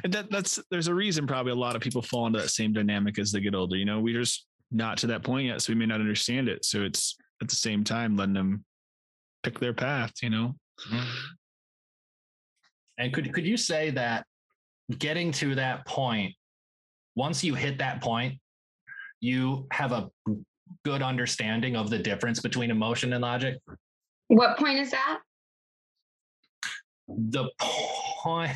[0.05, 2.73] and that that's there's a reason probably a lot of people fall into that same
[2.73, 3.77] dynamic as they get older.
[3.77, 6.65] You know, we're just not to that point yet, so we may not understand it.
[6.65, 8.65] So it's at the same time letting them
[9.45, 10.13] pick their path.
[10.23, 10.55] You know,
[10.91, 11.05] mm-hmm.
[12.99, 14.25] And could could you say that
[14.99, 16.35] getting to that point,
[17.15, 18.35] once you hit that point,
[19.21, 20.11] you have a
[20.85, 23.59] good understanding of the difference between emotion and logic?
[24.29, 25.21] What point is that?
[27.09, 28.53] The point.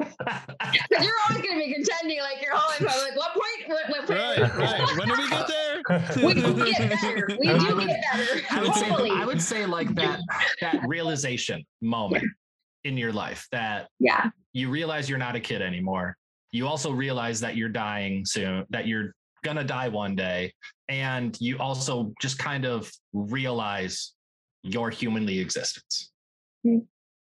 [0.00, 3.68] Because you're always going to be contending like you're always like, what point?
[3.68, 4.18] What, what point?
[4.18, 4.96] right, right.
[4.96, 5.82] When do we get there?
[6.26, 7.28] We do get better.
[7.40, 8.40] We I do would- get better.
[8.50, 10.20] I would say I would say like that
[10.60, 12.24] that realization moment
[12.84, 14.30] in your life that yeah.
[14.52, 16.16] you realize you're not a kid anymore.
[16.52, 20.52] You also realize that you're dying soon, that you're gonna die one day,
[20.88, 24.12] and you also just kind of realize
[24.62, 26.10] your humanly existence.
[26.64, 26.78] Hmm.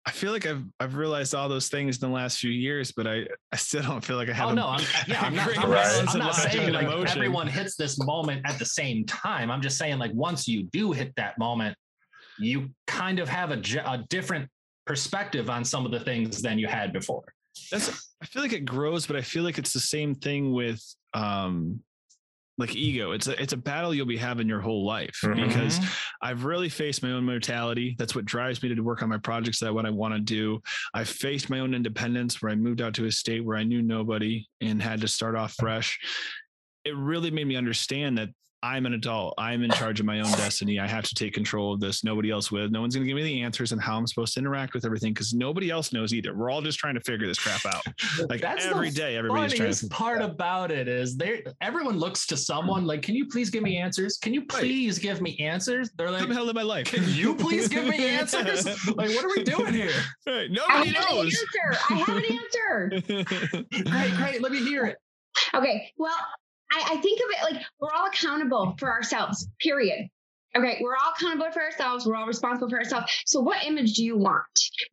[0.04, 3.06] I feel like I've I've realized all those things in the last few years, but
[3.06, 4.48] I I still don't feel like I have.
[4.48, 7.18] Oh no, I'm, yeah, I'm not, I'm not, I'm not saying like emotion.
[7.18, 9.50] everyone hits this moment at the same time.
[9.50, 11.76] I'm just saying like once you do hit that moment,
[12.38, 14.48] you kind of have a, a different
[14.86, 17.32] perspective on some of the things than you had before.
[17.70, 20.82] That's I feel like it grows, but I feel like it's the same thing with
[21.14, 21.80] um
[22.58, 23.12] like ego.
[23.12, 25.48] It's a it's a battle you'll be having your whole life Mhm.
[25.48, 25.80] because
[26.20, 27.96] I've really faced my own mortality.
[27.98, 30.60] That's what drives me to work on my projects that what I want to do.
[30.94, 33.80] I faced my own independence where I moved out to a state where I knew
[33.82, 35.98] nobody and had to start off fresh.
[36.84, 38.28] It really made me understand that
[38.64, 39.34] I'm an adult.
[39.38, 40.78] I'm in charge of my own destiny.
[40.78, 42.04] I have to take control of this.
[42.04, 42.68] Nobody else will.
[42.68, 44.84] No one's going to give me the answers on how I'm supposed to interact with
[44.84, 46.32] everything because nobody else knows either.
[46.34, 47.82] We're all just trying to figure this crap out.
[48.28, 49.88] Like That's the every day, everybody's trying funniest to.
[49.88, 53.78] part about it is they everyone looks to someone like, can you please give me
[53.78, 54.16] answers?
[54.18, 55.90] Can you please give me answers?
[55.96, 56.86] They're How like, the hell live my life?
[56.86, 58.64] can you please give me answers?
[58.96, 59.90] Like, what are we doing here?
[60.26, 60.48] Right.
[60.50, 61.44] I Nobody have an knows.
[61.64, 61.84] answer.
[61.90, 63.82] I have an answer.
[63.90, 64.42] Great, great.
[64.42, 64.96] Let me hear it.
[65.54, 65.90] Okay.
[65.98, 66.14] Well,
[66.72, 70.08] I, I think of it like we're all accountable for ourselves, period.
[70.54, 72.06] Okay, we're all accountable for ourselves.
[72.06, 73.10] We're all responsible for ourselves.
[73.24, 74.44] So, what image do you want?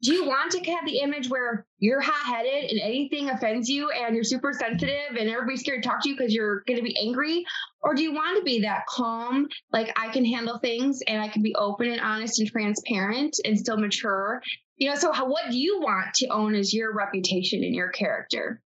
[0.02, 3.90] Do you want to have the image where you're hot headed and anything offends you
[3.92, 6.84] and you're super sensitive and everybody's scared to talk to you because you're going to
[6.84, 7.46] be angry?
[7.82, 11.28] Or do you want to be that calm, like I can handle things and I
[11.28, 14.42] can be open and honest and transparent and still mature?
[14.78, 17.90] You know, so how, what do you want to own as your reputation and your
[17.90, 18.62] character?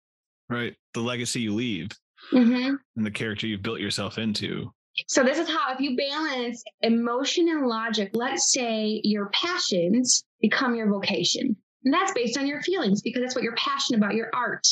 [0.49, 0.75] right.
[0.93, 1.87] The legacy you leave
[2.31, 2.75] Mm-hmm.
[2.95, 4.71] and the character you've built yourself into.
[5.07, 10.75] So this is how if you balance emotion and logic, let's say your passions become
[10.75, 11.55] your vocation.
[11.83, 14.67] And that's based on your feelings because that's what you're passionate about, your art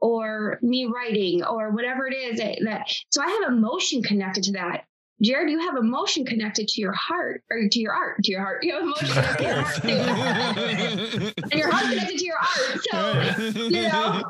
[0.00, 4.52] or me writing or whatever it is that, that so I have emotion connected to
[4.52, 4.84] that.
[5.22, 8.64] Jared, you have emotion connected to your heart or to your art, to your heart.
[8.64, 9.84] You have emotion connected to your heart.
[11.44, 12.80] and your heart connected to your art.
[12.90, 14.24] So you know,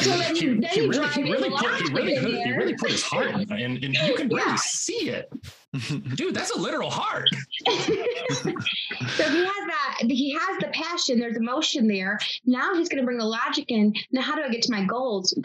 [0.00, 2.30] so then He, you, then he you really, drive he really, put, he really, put,
[2.30, 4.56] he really put his heart in, and, and you can really Yeah.
[4.56, 5.32] see it,
[6.14, 6.34] dude.
[6.34, 7.28] That's a literal heart.
[7.66, 13.04] so he has that he has the passion there's emotion there now he's going to
[13.04, 15.38] bring the logic in now how do i get to my goals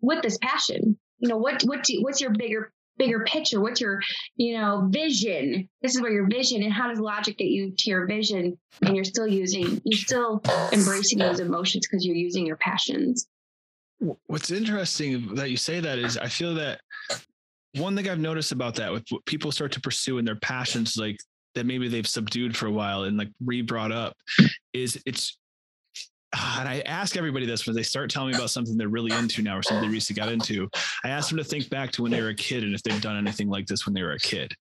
[0.00, 3.60] with this passion you know what what do, what's your bigger bigger picture.
[3.60, 4.00] What's your
[4.36, 5.68] you know vision?
[5.82, 8.58] This is where your vision and how does logic get you to your vision?
[8.82, 13.26] And you're still using you're still embracing those emotions because you're using your passions.
[14.26, 16.80] What's interesting that you say that is I feel that
[17.74, 20.96] one thing I've noticed about that with what people start to pursue in their passions,
[20.96, 21.16] like
[21.54, 24.14] that maybe they've subdued for a while and like re brought up,
[24.72, 25.38] is it's
[26.32, 29.42] and I ask everybody this when they start telling me about something they're really into
[29.42, 30.68] now or something they recently got into.
[31.04, 33.00] I ask them to think back to when they were a kid and if they've
[33.00, 34.54] done anything like this when they were a kid.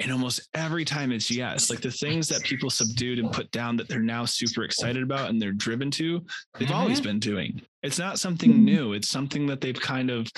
[0.00, 3.76] And almost every time it's yes, like the things that people subdued and put down
[3.76, 6.24] that they're now super excited about and they're driven to,
[6.58, 7.60] they've always been doing.
[7.82, 8.62] It's not something Mhm.
[8.64, 8.92] new.
[8.94, 10.28] It's something that they've kind of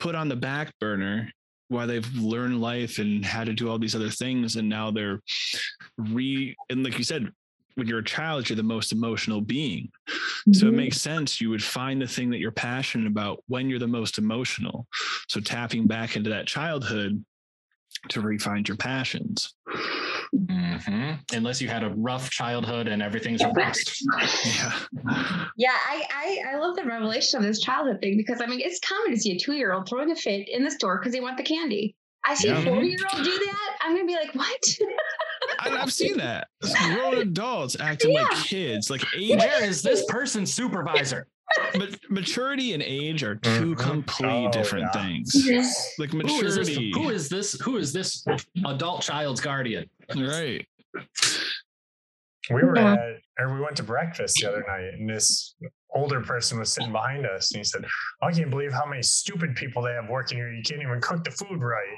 [0.00, 1.30] put on the back burner
[1.70, 5.20] why they've learned life and had to do all these other things and now they're
[5.98, 7.30] re and like you said
[7.78, 9.88] when you're a child you're the most emotional being
[10.52, 10.74] so it Mhm.
[10.74, 14.18] makes sense you would find the thing that you're passionate about when you're the most
[14.18, 14.86] emotional
[15.28, 17.24] so tapping back into that childhood
[18.08, 19.54] to re-find your passions
[20.34, 21.20] Mhm.
[21.32, 24.02] Unless you had a rough childhood and everything's repressed.
[24.44, 24.72] yeah
[25.56, 28.78] Yeah, I, I I love the revelation of this childhood thing because I mean it's
[28.80, 31.20] common to see a two year old throwing a fit in the store because they
[31.20, 31.96] want the candy.
[32.26, 32.58] I see Yeah.
[32.58, 33.78] a four year old do that.
[33.80, 34.62] I'm gonna be like, what?
[35.58, 36.48] I, i've seen that
[36.92, 41.26] grown adults acting like kids like age Where is this person's supervisor?
[41.74, 43.78] but maturity and age are 2 Mhm.
[43.78, 45.02] complete Oh, different yeah.
[45.02, 45.34] things
[45.98, 46.68] like Who is this?
[46.68, 47.52] maturity Who is this?
[47.62, 48.24] Who is this
[48.66, 49.88] adult child's guardian?
[50.14, 50.66] right
[52.50, 52.92] We were Yeah.
[52.94, 53.00] at,
[53.38, 55.54] or we went to breakfast the other night, and this
[55.94, 57.84] older person was sitting behind us, and he said,
[58.22, 60.52] "I can't believe how many stupid people they have working here.
[60.52, 61.96] You can't even cook the food right."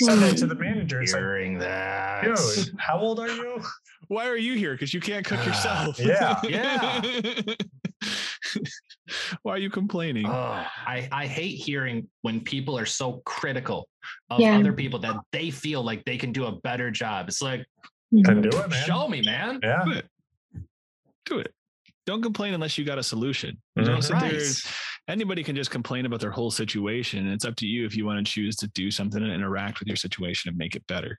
[0.00, 1.02] Said that to the manager.
[1.02, 2.24] It's like, Hearing that.
[2.24, 3.62] dude, how old are you?
[4.06, 6.40] why are you here because you can't cook Ah, yourself yeah.
[6.48, 7.02] yeah
[9.42, 13.88] why are you complaining Oh, I, I hate hearing when people are so critical
[14.30, 14.56] of Yeah.
[14.56, 17.28] other people that they feel like they can do a better job.
[17.28, 17.66] It's like,
[18.12, 18.84] Then do it, man.
[18.86, 19.58] show me, man.
[19.62, 19.84] Yeah.
[19.84, 20.06] do it
[21.26, 21.52] do it
[22.08, 24.28] don't complain unless you got a solution you don't sit mm-hmm.
[24.28, 25.14] there Right.
[25.16, 28.04] anybody can just complain about their whole situation and it's up to you if you
[28.08, 31.18] want to choose to do something and interact with your situation and make it better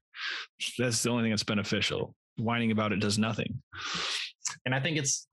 [0.78, 3.52] that's the only thing that's beneficial whining about it does nothing
[4.66, 5.28] And I think it's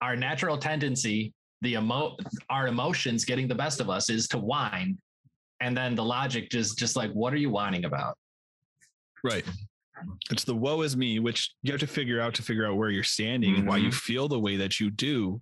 [0.00, 1.32] our natural tendency,
[1.62, 2.16] the emo
[2.50, 4.98] our emotions getting the best of us is to whine.
[5.60, 8.16] And then the logic just just like, what are you whining about?
[9.24, 9.44] right
[10.30, 12.90] it's the woe is me which you have to figure out to figure out where
[12.90, 15.40] you're standing and why you feel the way that you do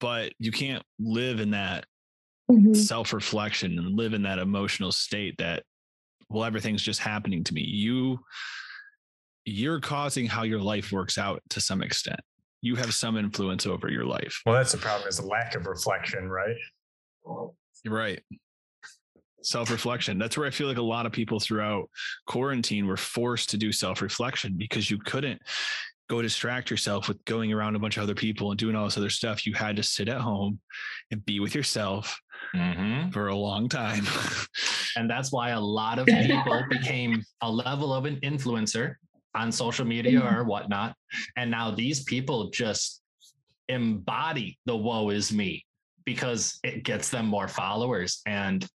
[0.00, 1.84] but you can't live in that
[2.50, 2.76] Mhm.
[2.76, 5.64] self-reflection and live in that emotional state that
[6.28, 7.62] well everything's just happening to me.
[7.62, 8.20] You
[9.44, 12.20] you're causing how your life works out to some extent.
[12.62, 14.42] You have some influence over your life.
[14.44, 16.56] Well, that's the problem is the lack of reflection, right?
[17.84, 18.22] you're right
[19.46, 21.88] self-reflection that's where i feel like a lot of people throughout
[22.26, 25.40] quarantine were forced to do self-reflection because you couldn't
[26.08, 28.96] go distract yourself with going around a bunch of other people and doing all this
[28.98, 30.58] other stuff you had to sit at home
[31.10, 32.20] and be with yourself
[32.54, 33.12] Mhm.
[33.12, 34.04] for a long time
[34.96, 38.94] And that's why a lot of people became a level of an influencer
[39.34, 40.94] on social media or whatnot.
[41.36, 43.02] And now these people just
[43.68, 45.64] embody the woe is me
[46.04, 48.22] because it gets them more followers.
[48.26, 48.66] And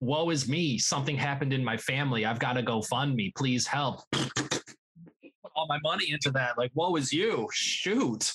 [0.00, 0.78] woe is me.
[0.78, 2.24] Something happened in my family.
[2.24, 3.32] I've got to go fund me.
[3.36, 4.02] Please help.
[4.12, 6.56] Put all my money into that.
[6.58, 7.48] Like, woe is you.
[7.52, 8.32] Shoot.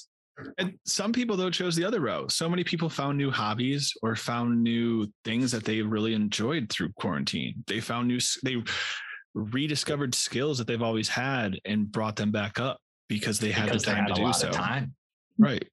[0.57, 2.32] And some people though chose the other route.
[2.32, 6.89] So many people found new hobbies or found new things that they really enjoyed through
[6.97, 7.63] quarantine.
[7.68, 8.61] They found new they
[9.34, 13.84] rediscovered skills that they've always had and brought them back up because they had Because
[13.84, 14.47] the they time had to a do lot so.
[14.49, 14.93] of time.
[15.38, 15.66] Right.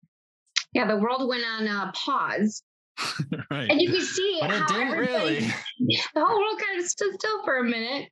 [0.72, 2.62] Yeah, the world went on uh, pause,
[3.50, 3.70] right.
[3.70, 5.38] and you can see But it didn't really.
[6.14, 8.08] the whole world kind of stood still for a minute.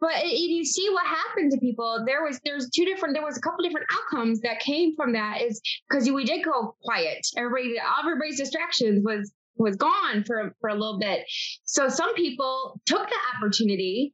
[0.00, 2.04] But it, you see what happened to people.
[2.06, 5.42] There was there's two different there was a couple different outcomes that came from that
[5.42, 7.26] is because we did go quiet.
[7.36, 11.24] Everybody everybody's distractions was was gone for for a little bit.
[11.64, 14.12] So some people took the opportunity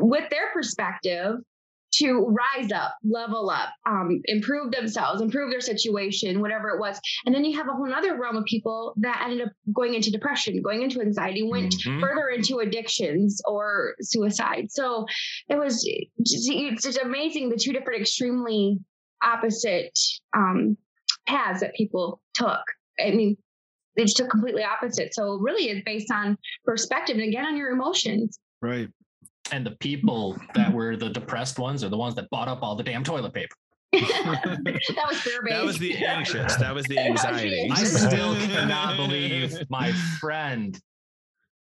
[0.00, 1.36] with their perspective
[1.90, 7.00] to rise up, level up, um, improve themselves, improve their situation, whatever it was.
[7.24, 10.10] And then you have a whole other realm of people that ended up going into
[10.10, 12.00] depression, going into anxiety, went Mhm.
[12.00, 14.70] further into addictions or suicide.
[14.70, 15.06] So
[15.48, 18.78] it was it's just amazing the two different extremely
[19.22, 19.98] opposite
[20.36, 20.76] um,
[21.26, 22.60] paths that people took.
[23.00, 23.36] I mean,
[23.96, 25.14] they just took completely opposite.
[25.14, 28.38] So really, it's based on perspective and again on your emotions.
[28.62, 28.88] Right.
[29.52, 32.74] And the people that were the depressed ones are the ones that bought up all
[32.76, 33.54] the damn toilet paper.
[33.92, 35.56] that was fear based.
[35.56, 36.56] That was the anxious.
[36.56, 37.68] That was the That was the anxiety.
[37.70, 40.78] I still cannot believe my friend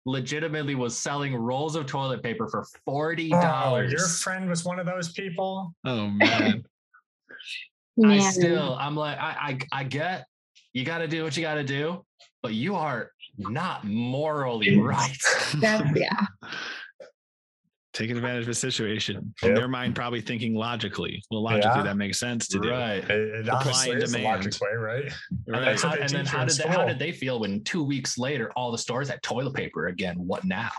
[0.06, 3.92] legitimately was selling rolls of toilet paper for forty oh, dollars.
[3.92, 5.72] your friend was one of those people.
[5.84, 6.64] Oh man.
[8.04, 10.24] I still, I'm like, I, I, I get
[10.72, 12.04] you got to do what you got to do,
[12.42, 15.16] but you are not morally right.
[15.56, 16.26] That's yeah.
[18.00, 19.34] Taking advantage of a situation.
[19.42, 21.22] In their mind, probably thinking logically.
[21.30, 21.82] Well, logically, Yeah.
[21.82, 22.70] that makes sense to do.
[22.70, 23.04] Right.
[23.04, 24.44] It, it Apply honestly and is the demand.
[24.46, 25.04] logic way, right?
[25.04, 25.12] And
[25.48, 25.64] Right.
[25.66, 28.50] then, how, and then how did they, how did they feel when two weeks later
[28.56, 30.16] all the stores had toilet paper again?
[30.16, 30.70] What now?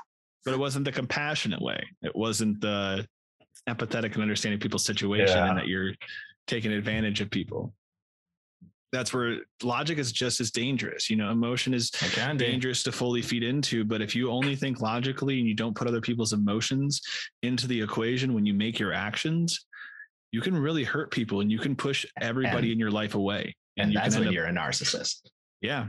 [0.43, 1.79] but it wasn't the compassionate way.
[2.01, 3.07] It wasn't the
[3.69, 5.49] empathetic and understanding people's situation Yeah.
[5.49, 5.93] and that you're
[6.47, 7.75] taking advantage of people.
[8.91, 11.09] That's where logic is just as dangerous.
[11.09, 12.45] You know, emotion is can do.
[12.45, 13.83] dangerous to fully feed into.
[13.85, 17.01] But if you only think logically and you don't put other people's emotions
[17.41, 19.65] into the equation when you make your actions,
[20.33, 23.55] you can really hurt people and you can push everybody And- in your life away.
[23.77, 25.21] And you that's can when up, you're a narcissist.
[25.61, 25.87] yeah,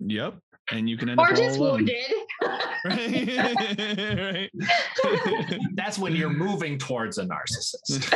[0.00, 0.38] yep,
[0.70, 1.94] and you can end or up just wounded.
[2.84, 4.50] right.
[5.74, 8.08] That's when you're moving towards a narcissist.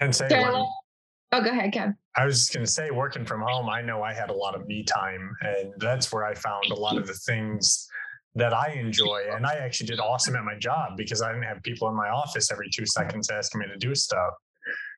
[0.00, 0.83] And say, Okay, when- well-
[1.32, 1.94] oh, go ahead, Kev.
[2.16, 4.54] I was just going to say, working from home, I know I had a lot
[4.54, 7.88] of me time, and that's where I found a lot of the things
[8.34, 9.22] that I enjoy.
[9.32, 12.08] And I actually did awesome at my job because I didn't have people in my
[12.08, 14.32] office every two seconds asking me to do stuff.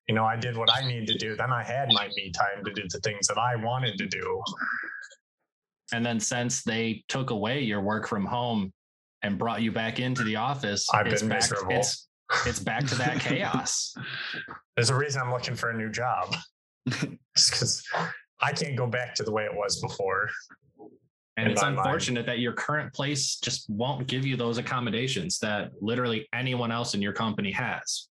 [0.09, 1.37] You know, I did what I needed to do.
[1.37, 4.43] Then I had my me time to do the things that I wanted to do.
[5.93, 8.73] And then since they took away your work from home
[9.23, 11.75] and brought you back into the office, I've it's been back, miserable.
[11.75, 12.06] It's,
[12.47, 13.95] it's back to that chaos.
[14.77, 16.35] There's a reason I'm looking for a new job.
[16.85, 17.85] because
[18.41, 20.31] I can't go back to the way it was before.
[21.37, 21.79] And it's my mind.
[21.79, 26.95] unfortunate that your current place just won't give you those accommodations that literally anyone else
[26.95, 28.09] in your company has.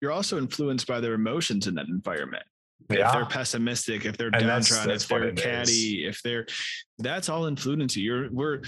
[0.00, 2.44] You're also influenced by their emotions in that environment.
[2.90, 5.44] If they're pessimistic, if they're And that's- downtrodden, that's if they're it is.
[5.44, 6.46] catty, if they're
[6.98, 8.04] that's all influence you.
[8.04, 8.60] You're we're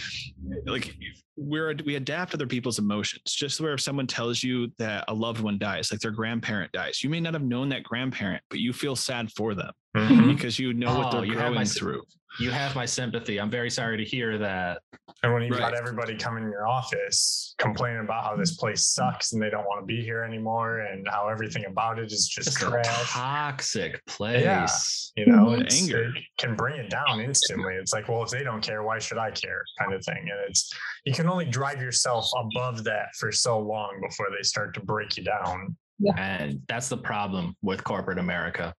[0.67, 0.95] like
[1.37, 3.23] we're we adapt other people's emotions.
[3.33, 7.03] Just where if someone tells you that a loved one dies, like their grandparent dies,
[7.05, 10.34] you may not have known that grandparent, but you feel sad for them Mhm.
[10.34, 12.03] because you know what Oh, they're you have my going through.
[12.40, 13.38] You have my sympathy.
[13.40, 14.80] I'm very sorry to hear that.
[15.22, 19.32] And when you've got everybody coming in your office complaining about how this place sucks
[19.32, 22.49] and they don't want to be here anymore and how everything about it is just
[22.49, 25.12] Just a trash, toxic place.
[25.16, 25.80] you know, Mhm.
[25.82, 26.09] Anger.
[26.16, 27.74] it can bring it down instantly.
[27.76, 29.62] It's like, well, if they don't care, why should I care?
[29.78, 30.18] Kind of thing.
[30.28, 30.72] And it's,
[31.05, 35.16] you can only drive yourself above that for so long before they start to break
[35.16, 35.76] you down.
[36.16, 38.74] And that's the problem with corporate America.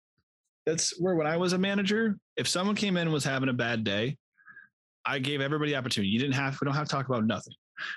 [0.67, 3.53] That's where when I was a manager, if someone came in and was having a
[3.55, 4.17] bad day,
[5.05, 6.09] I gave everybody the opportunity.
[6.11, 7.53] You didn't have we don't have to talk about nothing.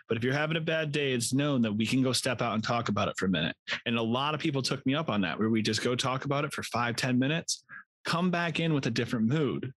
[0.09, 2.55] But if you're having a bad day, it's known that we can go step out
[2.55, 3.55] and talk about it for a minute.
[3.85, 6.25] And a lot of people took me up on that, where we just go talk
[6.25, 7.63] about it for five, ten minutes,
[8.03, 9.71] come back in with a different mood.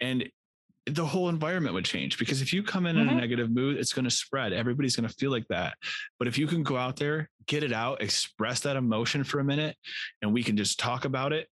[0.00, 0.28] And
[0.86, 3.16] the whole environment would change because if you come in in a Mhm.
[3.16, 4.52] negative mood, it's going to spread.
[4.52, 5.76] Everybody's going to feel like that.
[6.18, 9.44] But if you can go out there, get it out, express that emotion for a
[9.44, 9.76] minute,
[10.22, 11.48] and we can just talk about it,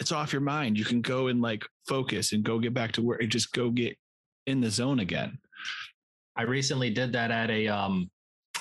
[0.00, 0.78] it's off your mind.
[0.78, 3.70] You can go and like focus and go get back to work and just go
[3.70, 3.96] get
[4.46, 5.38] in the zone again.
[6.36, 8.10] I recently did that at a um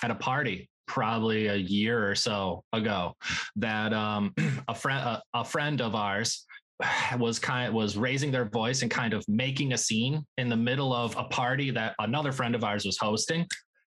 [0.01, 3.13] at a party probably a year or so ago
[3.57, 4.33] that um
[4.67, 6.45] a friend a, a friend of ours
[7.17, 10.55] was kind of, was raising their voice and kind of making a scene in the
[10.55, 13.45] middle of a party that another friend of ours was hosting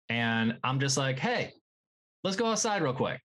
[0.10, 1.52] and I'm just like hey
[2.24, 3.20] let's go outside real quick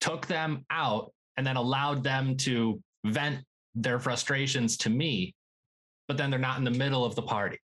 [0.00, 3.44] took them out and then allowed them to vent
[3.74, 5.34] their frustrations to me
[6.08, 7.58] but then they're not in the middle of the party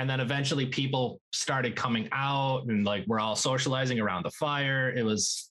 [0.00, 4.92] and then eventually people started coming out and like we're all socializing around the fire
[4.94, 5.50] it was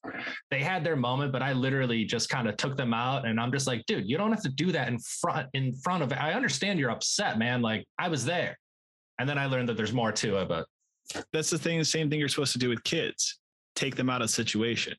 [0.51, 3.51] they had their moment but i literally just kind of took them out and i'm
[3.51, 6.33] just like dude you don't have to do that in front in front of i
[6.33, 8.57] understand you're upset man like i was there
[9.19, 10.65] and then i learned that there's more to it but
[11.33, 13.39] That's the thing, the same thing you're supposed to do with kids.
[13.75, 14.95] Take them out of situation.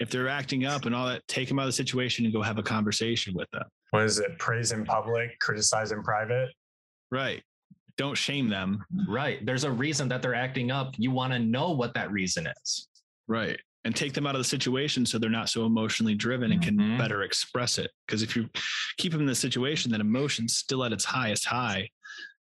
[0.00, 2.40] If they're acting up and all that, take them out of the situation and go
[2.42, 3.64] have a conversation with them.
[3.90, 4.38] What is it?
[4.38, 6.48] Praise in public, criticize in private.
[7.10, 7.42] Right.
[7.96, 8.82] Don't shame them.
[9.08, 12.46] right there's a reason that they're acting up you want to know what that reason
[12.46, 12.88] is
[13.28, 13.60] Right.
[13.84, 16.76] And take them out of the situation so they're not so emotionally driven and can
[16.78, 16.98] Mhm.
[16.98, 17.90] better express it.
[18.06, 18.48] Because if you
[18.96, 21.88] keep them in the situation, that emotion's still at its highest high.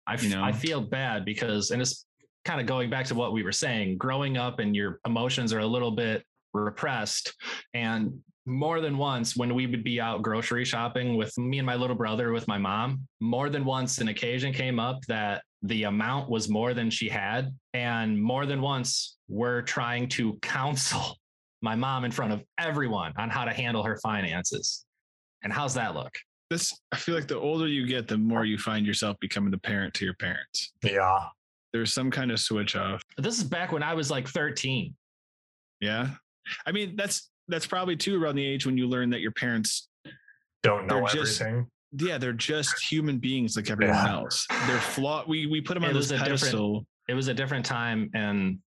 [0.08, 0.44] I, f- You know?
[0.44, 2.06] I feel bad because, and it's
[2.46, 5.60] kind of going back to what we were saying, growing up and your emotions are
[5.60, 6.24] a little bit
[6.66, 7.34] repressed.
[7.74, 11.76] And more than once, when we would be out grocery shopping with me and my
[11.76, 16.30] little brother, with my mom, more than once an occasion came up that the amount
[16.30, 17.54] was more than she had.
[17.74, 21.18] And more than once, we're trying to counsel
[21.62, 24.86] my mom in front of everyone on how to handle her finances.
[25.44, 26.14] And how's that look?
[26.50, 29.58] This I feel like the older you get, the more you find yourself becoming the
[29.58, 30.72] parent to your parents.
[30.84, 31.26] Yeah.
[31.74, 33.02] There's some kind of switch off.
[33.18, 34.96] This is back when I was like 13.
[35.82, 36.12] Yeah.
[36.66, 39.88] I mean, that's that's probably too around the age when you learn that your parents,
[40.64, 41.68] Don't know They're just- everything.
[41.98, 44.12] yeah, they're just human beings like everyone Yeah.
[44.12, 44.46] else.
[44.68, 45.28] They're flawed.
[45.28, 46.86] We we put them It on was this a pedestal.
[47.08, 48.60] it was a different time and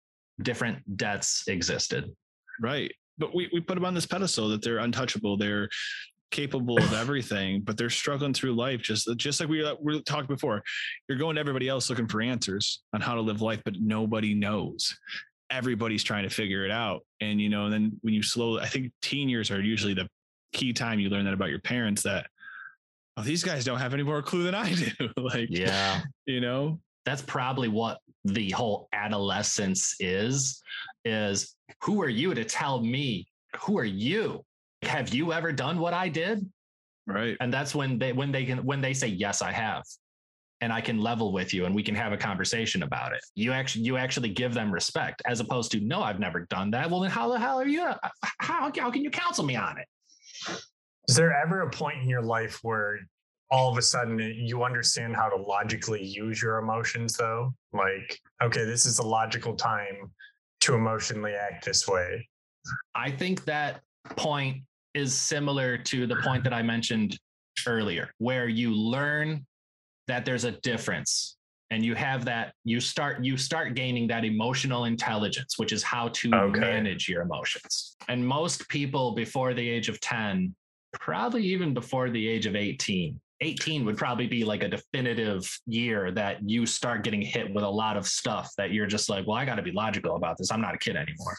[0.41, 2.05] different debts existed.
[2.61, 2.91] Right.
[3.17, 5.35] But we, we put them on this pedestal that they're untouchable.
[5.35, 5.67] They're
[6.31, 8.81] capable of everything, but they're struggling through life.
[8.81, 10.63] Just, just like we, uh, we talked before,
[11.09, 14.33] you're going to everybody else looking for answers on how to live life, but nobody
[14.33, 14.97] knows.
[15.51, 17.01] Everybody's trying to figure it out.
[17.21, 20.07] And, you know, and then when you slowly, I think teen years are usually the
[20.53, 22.27] key time you learn that about your parents that
[23.17, 25.09] oh these guys don't have any more clue than I do.
[25.17, 26.01] like Yeah.
[26.25, 30.61] you know That's probably what the whole adolescence is
[31.05, 33.27] is who are you to tell me
[33.61, 34.43] who are you?
[34.83, 36.49] Have you ever done what I did?
[37.07, 39.81] right and that's when they when they can when they say yes i have
[40.61, 43.51] and i can level with you and we can have a conversation about it you
[43.51, 46.99] actually you actually give them respect as opposed to no i've never done that well
[46.99, 47.83] then how the hell are you
[48.39, 49.87] how, how can you counsel me on it
[51.07, 52.99] Is there ever a point in your life where
[53.51, 57.51] all of a sudden you understand how to logically use your emotions, though?
[57.73, 60.11] Like, okay, this is a logical time
[60.61, 62.27] to emotionally act this way.
[62.95, 63.81] i think that
[64.15, 64.57] point
[64.93, 67.17] is similar to the point that i mentioned
[67.67, 69.45] earlier where you learn
[70.09, 71.37] that there's a difference.
[71.71, 76.09] And you have that you start you start gaining that emotional intelligence which is how
[76.09, 76.59] to Okay.
[76.59, 77.95] manage your emotions.
[78.09, 80.53] And most people before the age of 10
[80.93, 86.11] probably even before the age of 18 18 would probably be like a definitive year
[86.11, 89.37] that you start getting hit with a lot of stuff that you're just like well
[89.37, 90.51] i got to be logical about this.
[90.51, 91.37] I'm not a kid anymore.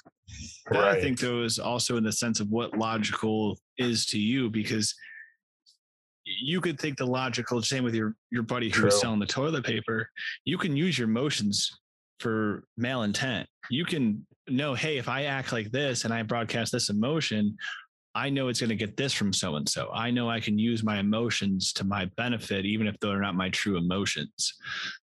[0.71, 4.49] And I think though is also in the sense of what logical is to you
[4.49, 4.95] because
[6.41, 9.65] you could think the logical same with your your buddy who was selling the toilet
[9.65, 10.09] paper.
[10.45, 11.71] You can use your emotions
[12.19, 13.47] for malintent.
[13.71, 17.57] You can know, hey, if I act like this and I broadcast this emotion,
[18.15, 19.91] I know it's going to get this from so and so.
[19.95, 23.51] I know I can use my emotions to my benefit, even if they're not my
[23.51, 24.55] true emotions.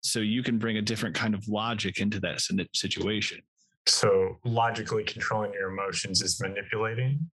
[0.01, 2.41] So you can bring a different kind of logic into that
[2.73, 3.41] situation.
[3.87, 7.29] So logically controlling your emotions is manipulating,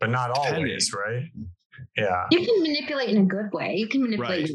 [0.00, 1.24] but not always, right?
[1.96, 2.24] Yeah.
[2.30, 3.74] You can manipulate in a good way.
[3.76, 4.50] You can manipulate, Right.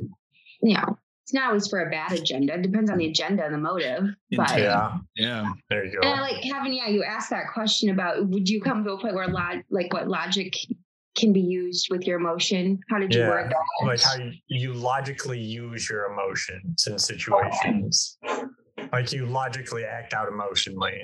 [0.61, 2.55] you know, it's not always for a bad agenda.
[2.55, 4.03] It depends on the agenda and the motive.
[4.35, 4.97] But Yeah.
[5.15, 5.51] Yeah.
[5.69, 6.07] There you go.
[6.07, 8.99] and I like having, yeah, you asked that question about would you come to a
[8.99, 10.53] point where log, like what logic
[11.17, 12.79] can be used with your emotion?
[12.89, 13.85] How did you Yeah, word that?
[13.85, 18.17] Like how you, you logically use your emotions in situations.
[18.91, 21.01] Like you logically act out emotionally.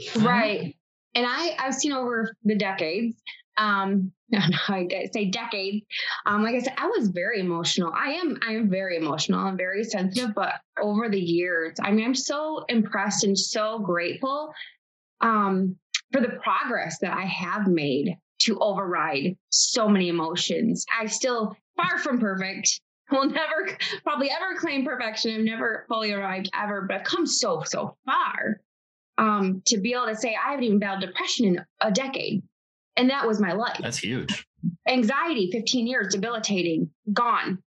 [0.00, 0.26] Mm-hmm.
[0.26, 0.76] Right.
[1.14, 3.20] And I, I've seen over the decades,
[3.58, 5.84] um, I say decades.
[6.26, 7.92] Um, like I said, I was very emotional.
[7.94, 9.40] I am, I am very emotional.
[9.40, 14.52] I'm very sensitive, but over the years, I mean, I'm so impressed and so grateful,
[15.20, 15.76] um,
[16.12, 20.84] for the progress that I have made to override so many emotions.
[20.98, 22.80] I still far from perfect.
[23.10, 25.34] Will never probably ever claim perfection.
[25.34, 28.60] I've never fully arrived ever, but I've come so, so far
[29.16, 32.42] um, to be able to say I haven't even battled depression in a decade,
[32.98, 33.78] and that was my life.
[33.80, 34.46] that's huge
[34.88, 37.62] Anxiety, 15 years, debilitating, gone.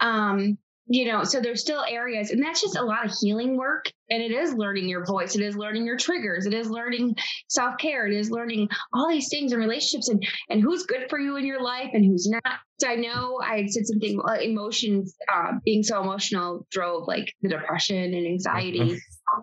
[0.00, 0.56] Um,
[0.86, 3.84] you know, so there's still areas, and that's just a lot of healing work.
[4.08, 7.14] And it is learning your voice, it is learning your triggers, it is learning
[7.48, 11.20] self care, it is learning all these things in relationships, and and who's good for
[11.20, 12.58] you in your life and who's not.
[12.80, 14.20] So I know I said something.
[14.26, 18.98] Uh, emotions, uh, being so emotional, drove like the depression and anxiety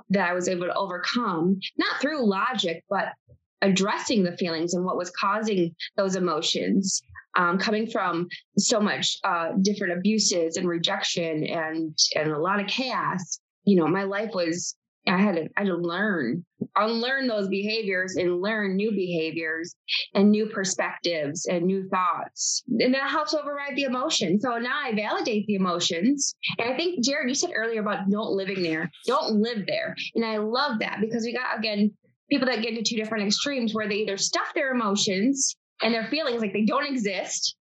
[0.09, 3.13] that I was able to overcome, not through logic, but
[3.61, 7.01] addressing the feelings and what was causing those emotions.
[7.35, 8.27] Um, coming from
[8.57, 13.87] so much uh, different abuses and rejection and and a lot of chaos, you know,
[13.87, 14.75] my life was
[15.07, 16.45] I had to I had to learn,
[16.75, 19.75] unlearn those behaviors and learn new behaviors
[20.13, 24.39] and new perspectives and new thoughts, and that helps override the emotion.
[24.39, 28.35] So now I validate the emotions, and I think Jared, you said earlier about don't
[28.35, 31.91] living there, don't live there, and I love that because we got again
[32.30, 36.07] people that get into two different extremes where they either stuff their emotions and their
[36.07, 37.55] feelings like they don't exist,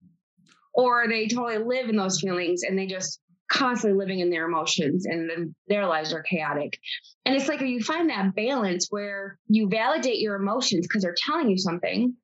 [0.75, 5.07] or they totally live in those feelings and they just constantly living in their emotions
[5.07, 6.79] and then their lives are chaotic.
[7.25, 11.49] And it's like you find that balance where you validate your emotions because they're telling
[11.49, 12.15] you something,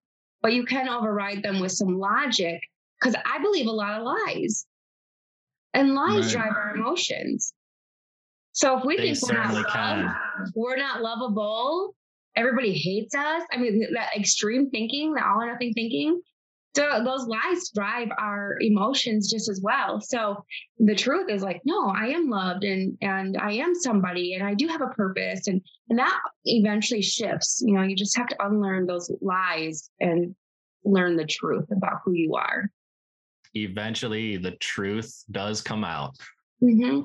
[0.41, 2.61] but you can override them with some logic
[3.01, 4.67] because I believe a lot of lies.
[5.75, 6.43] And lies Right.
[6.43, 7.55] drive our emotions.
[8.53, 11.95] So if we They think we're not loved, we're not lovable,
[12.37, 13.43] everybody hates us.
[13.53, 16.21] I mean, that extreme thinking, the all or nothing thinking.
[16.75, 20.01] So those lies drive our emotions just as well.
[20.01, 20.43] So
[20.79, 24.55] the truth is like, no, I am loved and and I am somebody and I
[24.55, 25.61] do have a purpose and
[25.91, 27.63] and that eventually shifts.
[27.65, 30.35] You know, you just have to unlearn those lies and
[30.85, 32.71] learn the truth about who you are.
[33.55, 36.17] eventually the truth does come out
[36.63, 37.01] Mm-hmm.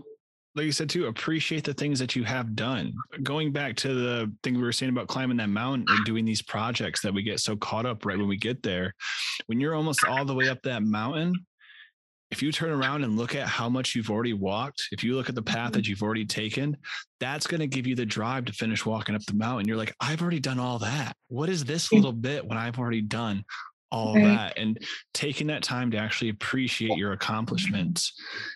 [0.58, 2.92] Like you said too, appreciate the things that you have done.
[3.22, 6.42] Going back to the thing we were saying about climbing that mountain or doing these
[6.42, 8.94] projects that we get so caught up right when we get there.
[9.46, 11.34] When you're almost all the way up that mountain,
[12.32, 15.30] if you turn around and look at how much you've already walked, if you look
[15.30, 15.74] at the path mm-hmm.
[15.74, 16.76] that you've already taken,
[17.20, 19.68] that's going to give you the drive to finish walking up the mountain.
[19.68, 21.16] You're like, I've already done all that.
[21.30, 21.98] What is this mm.
[21.98, 23.46] little bit when I've already done
[23.92, 24.26] all Right.
[24.26, 24.78] that and
[25.14, 28.12] taking that time to actually appreciate your accomplishments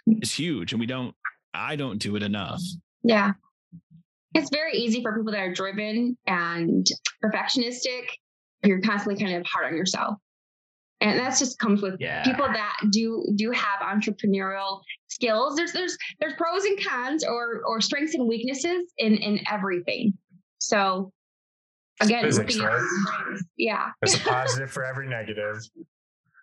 [0.10, 0.20] mm-hmm.
[0.22, 1.16] is huge and we don't
[1.54, 2.62] i don't do it enough
[3.04, 3.32] Yeah.
[4.34, 6.88] It's very easy for people that are driven and
[7.22, 8.04] perfectionistic.
[8.64, 10.16] You're constantly kind of hard on yourself.
[11.02, 12.24] And that's just comes with Yeah.
[12.24, 14.80] people that do do have entrepreneurial
[15.10, 15.58] skills.
[15.58, 20.14] There's there's there's pros and cons or or strengths and weaknesses in in everything.
[20.60, 21.12] So
[22.00, 23.38] again, Physics, right?
[23.58, 23.90] yeah.
[24.02, 25.58] There's a positive for every negative.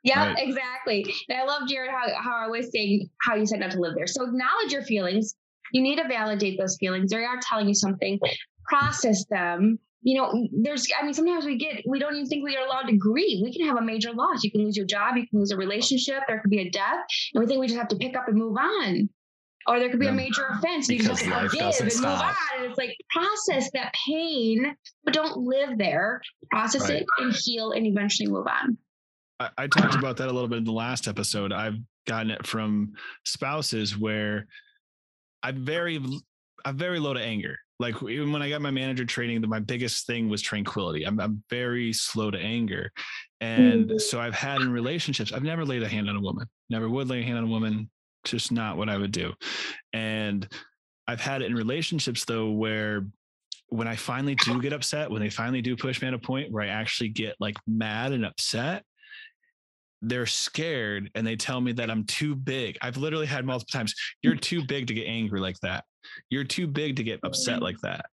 [0.09, 0.37] Yeah, Right.
[0.49, 1.05] exactly.
[1.29, 3.95] And I love Jared how how I was saying how you said not to live
[3.97, 4.07] there.
[4.07, 5.35] So acknowledge your feelings.
[5.73, 7.11] You need to validate those feelings.
[7.11, 8.19] They are telling you something.
[8.67, 9.79] Process them.
[10.03, 12.87] You know, there's I mean, sometimes we get we don't even think we are allowed
[12.89, 13.43] to grieve.
[13.43, 14.45] We can have a major loss.
[14.45, 17.01] You can lose your job, you can lose a relationship, there could be a death,
[17.35, 19.09] and we think we just have to pick up and move on.
[19.67, 20.13] Or there could be Yeah.
[20.13, 20.89] a major offense.
[20.89, 22.03] and You just have to forgive and stop.
[22.13, 22.35] move on.
[22.57, 26.23] And it's like process that pain, but don't live there.
[26.51, 27.03] Process Right.
[27.03, 28.79] it and heal and eventually move on.
[29.41, 31.53] I, I talked about that a little bit in the last episode.
[31.53, 31.77] I've
[32.07, 32.93] gotten it from
[33.25, 34.47] spouses where
[35.43, 36.01] I'm very,
[36.65, 37.57] I'm very low to anger.
[37.81, 41.05] Like even when I got my manager training, my biggest thing was tranquility.
[41.07, 42.91] I'm, I'm very slow to anger,
[43.41, 44.01] and Mhm.
[44.01, 45.33] so I've had in relationships.
[45.33, 46.49] I've never laid a hand on a woman.
[46.71, 47.89] Never would lay a hand on a woman.
[48.25, 49.33] Just not what I would do.
[49.93, 50.49] And
[51.07, 53.07] I've had it in relationships though where
[53.69, 56.51] when I finally do get upset, when they finally do push me at a point
[56.51, 58.83] where I actually get like mad and upset,
[60.03, 62.79] they're scared and they tell me that I'm too big.
[62.83, 64.41] I've literally had multiple times, you're mm.
[64.41, 65.85] too big to get angry like that.
[66.31, 68.07] You're too big to get upset like that.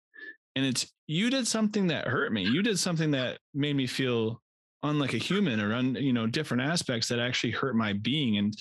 [0.57, 2.45] And it's you did something that hurt me.
[2.45, 4.41] You did something that made me feel
[4.83, 8.39] unlike a human or un, you know, different aspects that actually hurt my being.
[8.39, 8.55] And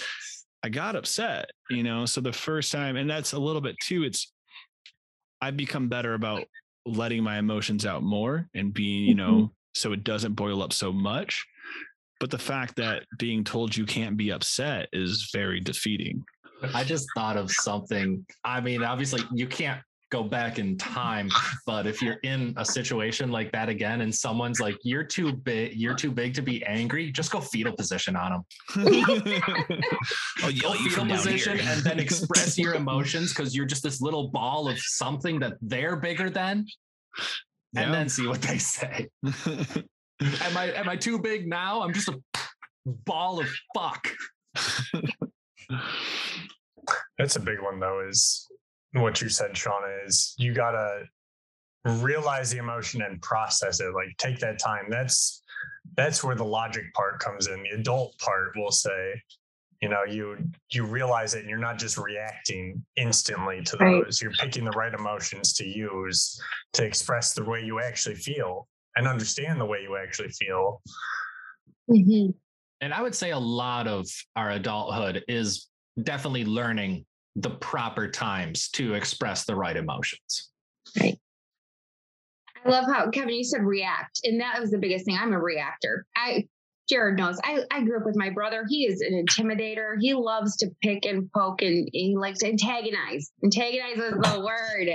[0.63, 2.05] I got upset, you know.
[2.05, 4.32] So the first time, and that's a little bit too, it's
[5.41, 6.45] I've become better about
[6.86, 9.39] letting my emotions out more and being, you mm-hmm.
[9.39, 11.45] know, so it doesn't boil up so much.
[12.20, 16.24] But the fact that being told you can't be upset is very defeating.
[16.74, 18.26] I just thought of something.
[18.45, 21.28] I mean, obviously, you can't go back in time,
[21.66, 25.76] but if you're in a situation like that again, and someone's like, "You're too big,
[25.76, 28.43] you're too big to be angry," just go fetal position on them.
[28.76, 34.70] I'll Go fetal position, and then express your emotions because you're just this little ball
[34.70, 36.68] of something that they're bigger than,
[37.76, 37.91] and Yeah.
[37.91, 39.09] then see what they say.
[40.22, 41.82] Am I am I too big now?
[41.82, 42.20] I'm just a
[42.86, 44.07] ball of fuck.
[47.18, 48.47] That's a big one though, is
[48.93, 51.03] what you said, Shauna, is you gotta
[51.86, 53.93] realize the emotion and process it.
[53.93, 54.86] Like take that time.
[54.89, 55.41] That's
[55.97, 57.64] that's where the logic part comes in.
[57.64, 59.22] The adult part will say,
[59.82, 60.38] you know, you
[60.72, 64.03] you realize it and you're not just reacting instantly to Right.
[64.05, 64.22] those.
[64.22, 66.39] You're picking the right emotions to use
[66.74, 70.81] to express the way you actually feel and understand the way you actually feel.
[71.89, 72.33] Mhm.
[72.81, 75.69] And I would say a lot of our adulthood is
[76.01, 80.51] definitely learning the proper times to express the right emotions.
[80.99, 81.19] Right.
[82.65, 85.17] I love how Kevin, you said react, and that was the biggest thing.
[85.19, 86.05] I'm a reactor.
[86.15, 86.47] I
[86.89, 87.39] Jared knows.
[87.43, 88.65] I, I grew up with my brother.
[88.67, 89.95] He is an intimidator.
[89.99, 93.31] He loves to pick and poke and he likes to antagonize.
[93.43, 94.89] Antagonize is the word.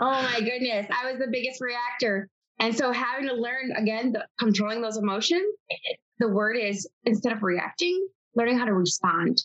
[0.00, 0.86] Oh my goodness.
[0.90, 2.28] I was the biggest reactor.
[2.58, 5.44] And so having to learn again the controlling those emotions,
[6.18, 9.42] the word is instead of reacting, learning how to respond.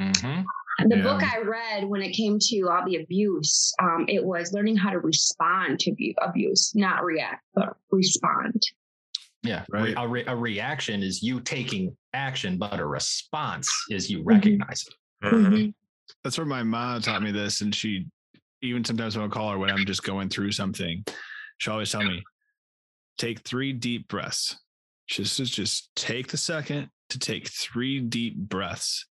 [0.00, 0.44] Mhm.
[0.86, 1.02] The Yeah.
[1.02, 4.90] book I read when it came to all the abuse, um, it was learning how
[4.90, 8.62] to respond to abuse, not react, but respond.
[9.42, 9.64] Yeah.
[9.68, 9.94] Right.
[9.96, 14.26] A, re- a reaction is you taking action, but a response is you Mhm.
[14.26, 14.94] recognize it.
[15.26, 15.74] Mhm.
[16.22, 17.60] That's where my mom taught me this.
[17.60, 18.06] And she,
[18.62, 21.04] even sometimes when I call her when I'm just going through something,
[21.58, 22.22] she always tell me,
[23.18, 24.58] take three deep breaths.
[25.08, 29.06] Just, just, just take the second to take three deep breaths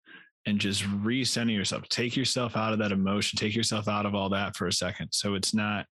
[0.45, 1.87] and just recenter yourself.
[1.89, 3.37] Take yourself out of that emotion.
[3.37, 5.09] Take yourself out of all that for a second.
[5.11, 5.85] So it's not,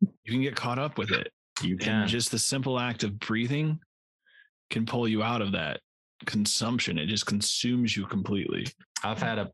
[0.00, 1.32] you can get caught up with it.
[1.62, 2.02] You can.
[2.02, 3.80] And just the simple act of breathing
[4.70, 5.80] can pull you out of that
[6.26, 6.98] consumption.
[6.98, 8.66] It just consumes you completely.
[9.02, 9.50] I've had a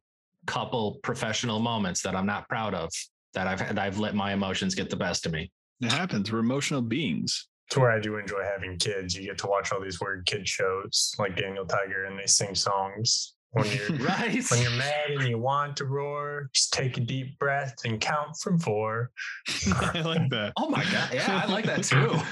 [0.46, 2.90] couple professional moments that I'm not proud of
[3.34, 5.50] that I've had, I've let my emotions get the best of me.
[5.80, 6.32] It happens.
[6.32, 7.48] We're emotional beings.
[7.68, 9.14] It's where I do enjoy having kids.
[9.16, 12.54] You get to watch all these weird kid shows like Daniel Tiger and they sing
[12.54, 13.34] songs.
[13.50, 14.44] When you're Right.
[14.50, 18.36] when you're mad and you want to roar, just take a deep breath and count
[18.40, 19.10] from four.
[19.76, 20.52] I like that.
[20.56, 21.10] Oh my god.
[21.12, 22.12] Yeah, I like that too.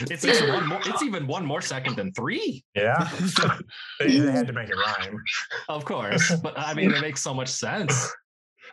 [0.00, 2.64] It's even one more it's even one more second than three.
[2.74, 3.08] Yeah.
[4.00, 5.16] they, they had to make it rhyme.
[5.68, 6.34] Of course.
[6.42, 8.12] But I mean it makes so much sense.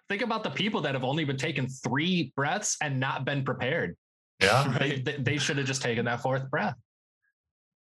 [0.09, 3.95] Think about the people that have only been taking three breaths and not been prepared.
[4.41, 4.75] Yeah.
[4.79, 6.75] They, they, they should have just taken that fourth breath.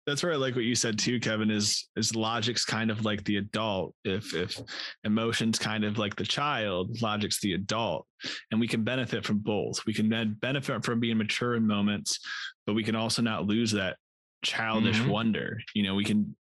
[0.06, 1.50] that's where I like what you said too, Kevin.
[1.50, 3.94] Is is logic's kind of like the adult.
[4.04, 4.60] If if
[5.04, 8.06] emotions kind of like the child, logic's the adult,
[8.52, 9.84] and we can benefit from both.
[9.86, 12.20] We can then benefit from being mature in moments,
[12.68, 13.98] but we can also not lose that
[14.44, 15.08] childish Mhm.
[15.10, 15.60] wonder.
[15.74, 16.36] You know, we can.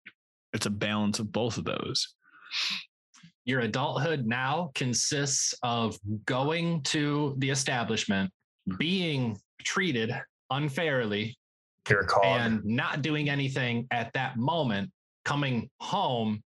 [0.52, 2.14] It's a balance of both of those.
[3.44, 8.30] Your adulthood now consists of going to the establishment,
[8.78, 10.12] being treated
[10.50, 11.36] unfairly,
[11.88, 12.24] You're a cog.
[12.24, 14.90] and not doing anything at that moment,
[15.24, 16.42] coming home,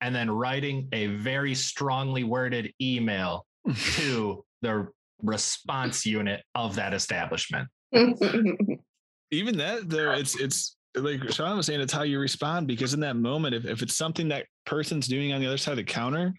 [0.00, 3.46] and then writing a very strongly worded email
[3.96, 4.88] to the
[5.22, 7.68] response unit of that establishment.
[9.30, 13.00] even that though it's it's like Sean was saying it's how you respond because in
[13.00, 15.84] that moment if, if it's something that person's doing on the other side of the
[15.84, 16.34] counter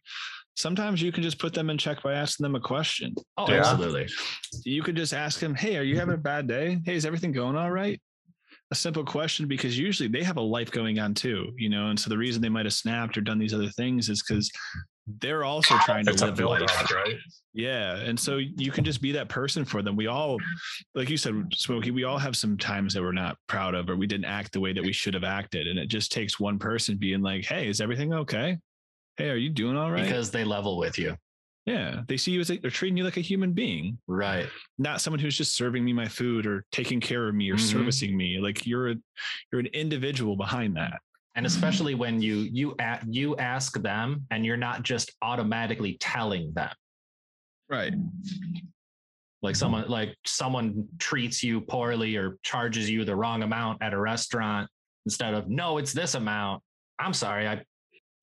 [0.55, 3.61] sometimes you can just put them in check by asking them a question Oh, Yeah.
[3.61, 4.07] absolutely.
[4.65, 6.23] you could just ask them hey are you having a mm-hmm.
[6.23, 8.01] bad day hey is everything going all right
[8.71, 11.99] a simple question because usually they have a life going on too you know and
[11.99, 14.51] so the reason they might have snapped or done these other things is because
[15.19, 17.15] they're also trying to it's a live build life up, right?
[17.53, 17.97] yeah.
[17.97, 19.95] And so you can just be that person for them.
[19.95, 20.37] We all,
[20.95, 23.97] like you said, Smokey, we all have some times that we're not proud of or
[23.97, 25.67] we didn't act the way that we should have acted.
[25.67, 28.57] And it just takes one person being like, hey, is everything okay?
[29.17, 30.03] Hey, are you doing all right?
[30.03, 31.15] Because they level with you.
[31.65, 32.01] yeah.
[32.07, 34.49] They see you as a, they're treating you like a human being, Right.
[34.77, 37.59] not someone who's just serving me my food or taking care of me or Mhm.
[37.71, 38.39] servicing me.
[38.39, 38.95] Like you're a,
[39.51, 40.99] you're an individual behind that.
[41.35, 46.53] and especially when you you a, you ask them and you're not just automatically telling
[46.53, 46.69] them
[47.69, 47.93] Right.
[49.41, 53.99] like someone like someone treats you poorly or charges you the wrong amount at a
[53.99, 54.69] restaurant
[55.07, 56.61] instead of no it's this amount
[56.99, 57.63] i'm sorry i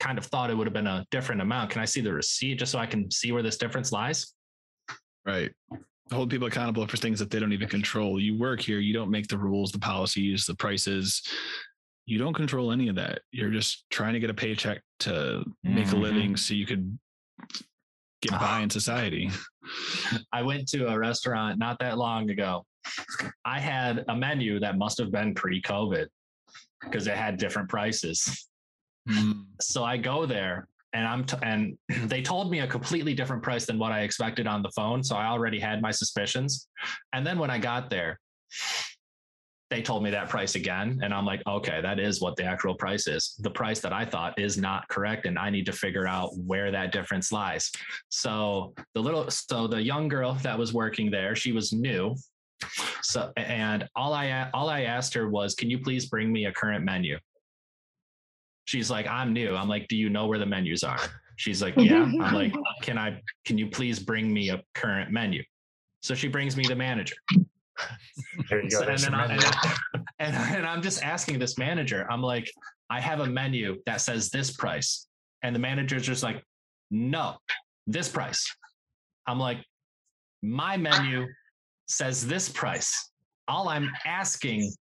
[0.01, 2.59] kind of thought it would have been a different amount can i see the receipt
[2.59, 4.35] just so i can see where this difference lies
[5.27, 5.53] Right.
[6.11, 8.19] Hold people accountable for things that they don't even control.
[8.19, 11.23] You work here, you don't make the rules, the policies, the prices.
[12.07, 13.21] You don't control any of that.
[13.31, 16.01] You're just trying to get a paycheck to make a Mhm.
[16.01, 16.99] living so you could
[18.23, 19.31] get by in society.
[20.33, 22.65] I went to a restaurant not that long ago.
[23.45, 26.07] I had a menu that must have been pre COVID
[26.81, 28.49] because it had different prices.
[29.09, 29.45] Mm.
[29.61, 31.77] So I go there and I'm t- and
[32.09, 35.03] they told me a completely different price than what I expected on the phone.
[35.03, 36.69] So I already had my suspicions.
[37.13, 38.19] And then when I got there,
[39.71, 40.99] they told me that price again.
[41.03, 43.37] And I'm like, okay, that is what the actual price is.
[43.39, 45.27] The price that I thought is not correct.
[45.27, 47.71] And I need to figure out where that difference lies.
[48.09, 52.17] So the little, so the young girl that was working there, she was new.
[53.03, 56.53] So, and all I all I asked her was, can you please bring me a
[56.53, 57.17] current menu?
[58.67, 59.55] She's like, I'm new.
[59.57, 60.99] I'm like, do you know where the menus are?
[61.37, 62.03] She's like, yeah.
[62.03, 65.43] I'm like, uh, can I, can you please bring me a current menu?
[66.03, 67.17] So she brings me the manager.
[68.49, 68.79] Here you go.
[68.81, 69.43] So- and, then I, menu.
[69.47, 69.75] and, I-
[70.19, 72.51] and, and I'm just asking this manager, I'm like,
[72.91, 75.07] I have a menu that says this price.
[75.43, 76.43] And the manager's just like,
[76.91, 77.37] no,
[77.87, 78.47] this price.
[79.27, 79.59] I'm like,
[80.43, 81.27] my menu
[81.89, 83.11] says this price.
[83.49, 84.73] All I'm asking,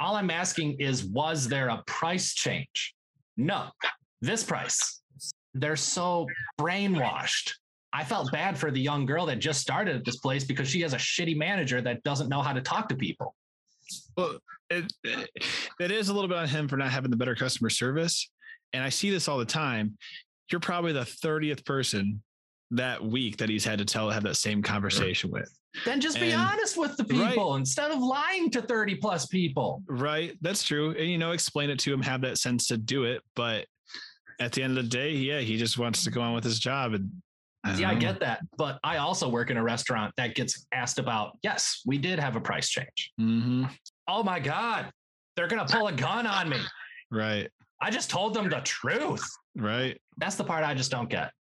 [0.00, 2.94] all I'm asking is, was there a price change?
[3.40, 3.68] No,
[4.20, 5.00] this price.
[5.54, 6.26] They're so
[6.60, 7.54] brainwashed.
[7.92, 10.82] I felt bad for the young girl that just started at this place because she
[10.82, 13.34] has a shitty manager that doesn't know how to talk to people.
[14.16, 14.36] Well,
[14.68, 14.92] it,
[15.80, 18.30] it is a little bit on him for not having the better customer service.
[18.74, 19.96] And I see this all the time.
[20.50, 22.22] You're probably the 30th person
[22.72, 25.50] that week that he's had to tell have that same conversation with.
[25.84, 27.28] Then just be And- honest with the Right.
[27.30, 29.82] people instead of lying to 30 plus people.
[29.86, 30.36] Right.
[30.40, 30.90] That's true.
[30.90, 33.22] And you know, explain it to him, have that sense to do it.
[33.36, 33.66] But
[34.40, 36.58] at the end of the day, yeah, he just wants to go on with his
[36.58, 36.94] job.
[36.94, 37.10] And
[37.64, 38.00] Yeah, I don't know.
[38.00, 38.40] get that.
[38.56, 42.34] But I also work in a restaurant that gets asked about, yes, we did have
[42.36, 43.12] a price change.
[43.20, 43.66] Mm-hmm.
[44.08, 44.90] Oh my God,
[45.36, 46.58] they're going to pull a gun on me.
[47.10, 47.48] Right.
[47.80, 49.22] I just told them the truth.
[49.56, 50.00] Right.
[50.18, 51.32] That's the part I just don't get.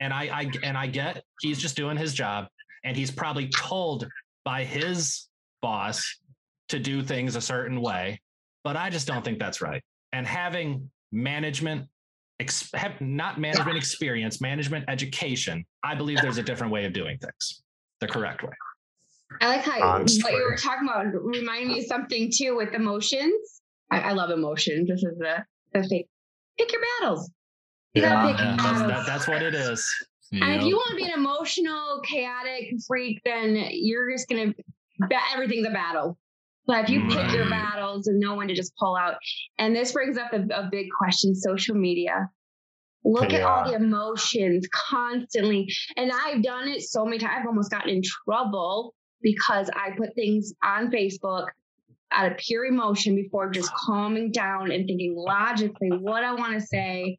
[0.00, 2.48] And I, I and I get he's just doing his job
[2.84, 4.06] and he's probably told
[4.44, 5.26] by his
[5.62, 6.18] boss
[6.68, 8.20] to do things a certain way,
[8.62, 9.82] but I just don't think that's right.
[10.12, 11.88] And having management
[12.40, 17.18] ex- have not management experience, management education, I believe there's a different way of doing
[17.18, 17.62] things.
[18.00, 18.52] The correct way.
[19.40, 20.50] I like how On what you Twitter.
[20.50, 23.62] were talking about reminded me of something too with emotions.
[23.90, 24.88] I, I love emotions.
[24.88, 26.04] This is the the thing.
[26.58, 27.30] Pick your battles.
[27.94, 29.88] You gotta Yeah, that's, that, that's what it is.
[30.42, 34.52] And if you want to be an emotional, chaotic freak, then you're just gonna
[34.98, 36.18] bet everything's a battle.
[36.66, 39.16] But if you pick your battles and know when to just pull out,
[39.58, 42.30] and this brings up a, a big question: social media.
[43.06, 47.34] Look at all the emotions constantly, and I've done it so many times.
[47.40, 51.48] I've almost gotten in trouble because I put things on Facebook
[52.12, 56.60] out of pure emotion before just calming down and thinking logically what I want to
[56.60, 57.16] say.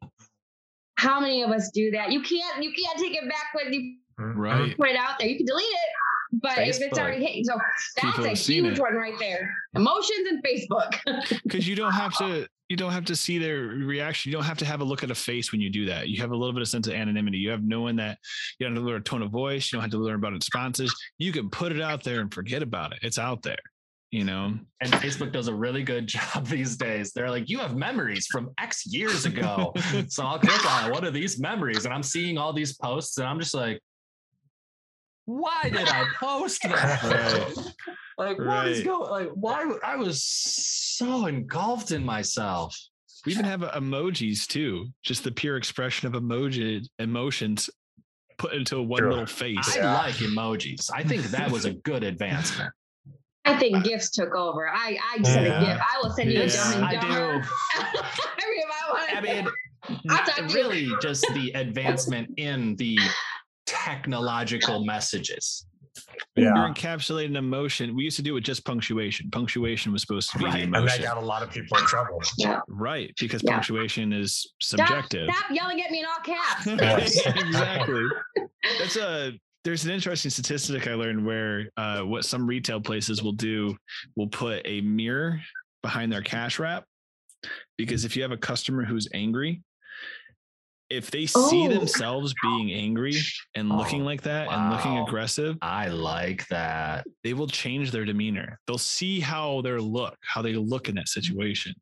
[0.96, 2.12] How many of us do that?
[2.12, 4.74] You can't you can't take it back when you Right.
[4.78, 5.28] put it out there.
[5.28, 5.90] You can delete it.
[6.42, 7.54] But if it's already hit, so
[7.96, 8.80] that's People a huge it.
[8.80, 9.48] one right there.
[9.74, 11.40] Emotions and Facebook.
[11.44, 14.58] because you don't have to you don't have to see their reaction you don't have
[14.58, 16.52] to have a look at a face when you do that you have a little
[16.52, 18.18] bit of sense of anonymity you have knowing that
[18.58, 20.32] you don't have to learn a tone of voice you don't have to learn about
[20.32, 23.54] responses you can put it out there and forget about it it's out there
[24.12, 27.12] you know And Facebook does a really good job these days.
[27.12, 29.72] They're like, you have memories from X years ago.
[30.08, 30.92] so I'll click on it.
[30.92, 31.84] What are these memories?
[31.84, 33.80] And I'm seeing all these posts, and I'm just like,
[35.24, 37.02] why did I post that?
[38.18, 38.28] Right.
[38.28, 38.86] Like, what is Right.
[38.86, 39.10] going?
[39.10, 39.70] Like, why?
[39.84, 42.74] I was so engulfed in myself.
[43.26, 47.68] we even have uh, emojis too just the pure expression of emoji emotions
[48.38, 49.10] put into one Sure.
[49.10, 49.94] little face I Yeah.
[49.94, 50.88] like emojis.
[50.94, 52.72] I think that was a good advancement.
[53.46, 54.68] I think gifts took over.
[54.68, 55.60] I I just said a Yeah.
[55.60, 55.80] gift.
[55.94, 57.42] I will send you a Yes, dumb and I do.
[57.76, 59.16] I mean, I want.
[59.16, 59.48] I mean,
[60.10, 60.54] I'll talk to you.
[60.54, 62.98] really just the advancement in the
[63.66, 65.66] technological messages.
[66.36, 66.68] you're Yeah.
[66.72, 70.52] encapsulating emotion we used to do it just punctuation punctuation was supposed to be Right.
[70.52, 72.20] the And And emotion that got a lot of people in trouble.
[72.36, 72.60] yeah.
[72.68, 73.52] right because Yeah.
[73.54, 76.66] punctuation is subjective stop yelling at me in all caps.
[77.36, 78.02] Exactly.
[78.78, 79.32] That's a
[79.66, 83.76] there's an interesting statistic I learned where uh, what some retail places will do
[84.14, 85.40] will put a mirror
[85.82, 86.84] behind their cash wrap
[87.76, 89.60] because if you have a customer who's angry,
[90.88, 91.68] if they see Oh.
[91.68, 93.16] themselves being angry
[93.56, 97.04] and looking Oh, like that and looking aggressive, I like that.
[97.24, 98.60] they will change their demeanor.
[98.68, 101.74] They'll see how they look, how they look in that situation.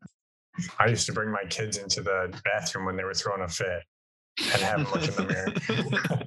[0.79, 3.83] I used to bring my kids into the bathroom when they were throwing a fit
[4.41, 6.23] and have them look in the mirror.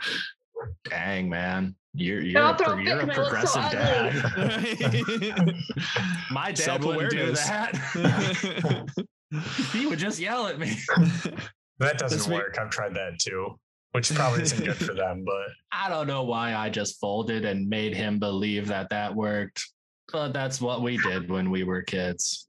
[0.84, 1.74] Dang, man.
[1.94, 4.72] You're you're, I'll a, throw pro- you're a fit 'cause so progressive
[5.32, 5.54] dad.
[6.30, 7.48] My dad wouldn't do Self-awareness.
[7.48, 9.06] that.
[9.72, 10.76] he would just yell at me.
[11.80, 12.34] That doesn't That's me.
[12.34, 12.58] work.
[12.60, 13.56] I've tried that too,
[13.92, 17.68] which probably isn't good for them, but I don't know why I just folded and
[17.68, 19.64] made him believe that that worked,
[20.12, 22.48] but that's what we did when we were kids.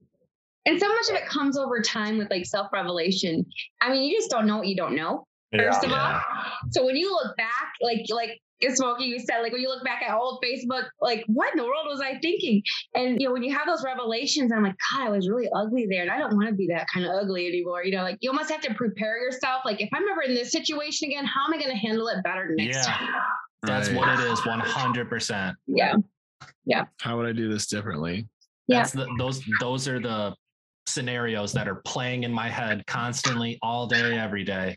[0.66, 3.46] And so much of it comes over time with like self revelation.
[3.80, 5.28] I mean, you just don't know what you don't know.
[5.56, 6.22] First of Yeah.
[6.36, 8.40] all, so when you look back, like like
[8.74, 11.64] Smokey, you said, like when you look back at old Facebook, like what in the
[11.64, 12.62] world was I thinking?
[12.94, 15.88] And you know, when you have those revelations, I'm like, God, I was really ugly
[15.90, 17.84] there, and I don't want to be that kind of ugly anymore.
[17.86, 19.62] You know, like you almost have to prepare yourself.
[19.64, 22.22] Like if I'm ever in this situation again, how am I going to handle it
[22.24, 22.84] better next Yeah.
[22.94, 23.08] time?
[23.64, 23.98] That's Right.
[23.98, 25.56] what it is, 100%.
[25.68, 25.96] Yeah,
[26.66, 26.86] yeah.
[27.02, 28.28] How would I do this differently?
[28.68, 28.80] Yeah.
[28.80, 30.36] That's the, those those are the
[30.86, 34.76] scenarios that are playing in my head constantly all day every day.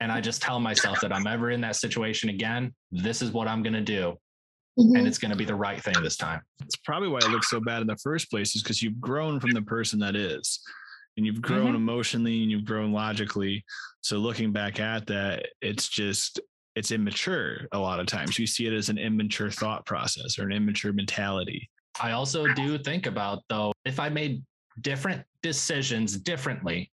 [0.00, 3.48] And I just tell myself that I'm ever in that situation again, this is what
[3.48, 4.16] I'm going to do
[4.78, 4.96] Mhm.
[4.98, 6.40] and it's going to be the right thing this time.
[6.62, 9.40] It's probably why it looks so bad in the first place is because you've grown
[9.40, 10.60] from the person that is.
[11.16, 11.76] And you've grown Mhm.
[11.78, 13.64] emotionally and you've grown logically.
[14.02, 16.38] So looking back at that, it's just
[16.76, 18.38] it's immature a lot of times.
[18.38, 21.68] You see it as an immature thought process or an immature mentality.
[22.00, 24.44] I also do think about though if I made
[24.80, 26.92] different decisions differently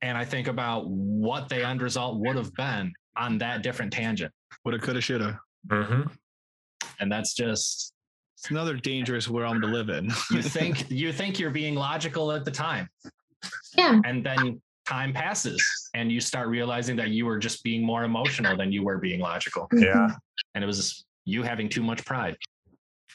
[0.00, 4.32] and I think about what the end result would have been on that different tangent.
[4.64, 5.40] Woulda, coulda, shoulda.
[5.68, 6.10] Mhm.
[7.00, 7.92] And that's just
[8.38, 10.10] It's another dangerous realm to live in.
[10.30, 12.88] you think you think you're being logical at the time
[13.76, 14.00] yeah.
[14.04, 15.62] and then time passes
[15.94, 19.20] and you start realizing that you were just being more emotional than you were being
[19.20, 20.08] logical yeah.
[20.54, 22.36] and it was you having too much pride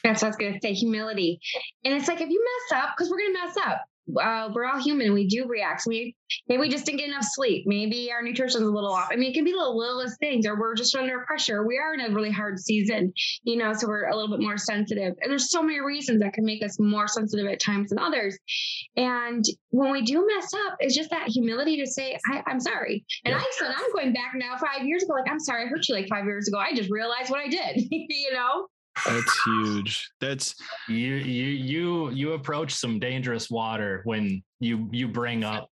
[0.02, 1.40] That's what I was going to say humility.
[1.84, 3.80] And it's like, if you mess up, because we're going to mess up,
[4.20, 5.12] uh, we're all human.
[5.12, 5.84] We do react.
[5.86, 6.14] We
[6.48, 7.64] maybe we just didn't get enough sleep.
[7.66, 9.08] Maybe our nutrition's a little off.
[9.10, 11.66] I mean, it can be the littlest things, or we're just under pressure.
[11.66, 14.56] We are in a really hard season, you know, so we're a little bit more
[14.56, 15.14] sensitive.
[15.20, 18.38] And there's so many reasons that can make us more sensitive at times than others.
[18.96, 23.04] And when we do mess up, it's just that humility to say, I, I'm sorry.
[23.24, 25.88] And I said, I'm going back now five years ago, like, I'm sorry, I hurt
[25.88, 26.58] you like five years ago.
[26.58, 28.66] I just realized what I did, you know?
[29.06, 30.10] That's huge.
[30.20, 30.54] That's
[30.88, 35.68] you you you you approach some dangerous water when you you bring up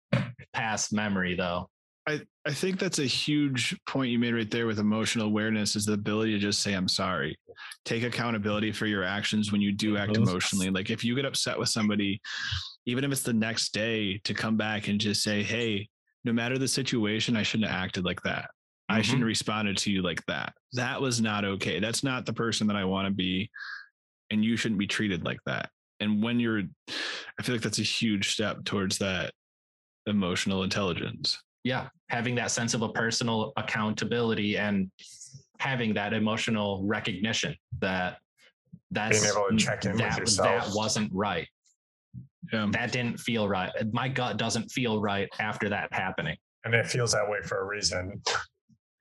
[0.54, 1.70] past memory though
[2.08, 5.86] I, I think that's a huge point you made right there with emotional awareness is
[5.86, 7.38] the ability to just say I'm sorry.
[7.86, 10.70] Take accountability for your actions when you do act emotionally.
[10.72, 12.20] Like if you get upset with somebody,
[12.86, 15.88] even if it's the next day, to come back and just say, Hey,
[16.26, 18.50] no matter the situation, I shouldn't have acted like that.
[18.92, 19.04] I Mhm.
[19.04, 20.54] shouldn't have responded to you like that.
[20.74, 21.80] That was not okay.
[21.80, 23.50] That's not the person that I want to be.
[24.30, 25.70] And you shouldn't be treated like that.
[26.00, 29.34] And when you're, I feel like that's a huge step towards that
[30.08, 31.40] emotional intelligence.
[31.64, 34.90] yeah having that sense of a personal accountability and
[35.60, 38.18] having that emotional recognition that
[38.90, 40.66] that's Being able to check in with that, yourself.
[40.66, 41.48] that wasn't right
[42.52, 42.68] Yeah.
[42.72, 43.72] That didn't feel right.
[43.94, 46.36] My gut doesn't feel right after that happening.
[46.66, 48.22] And it feels that way for a reason.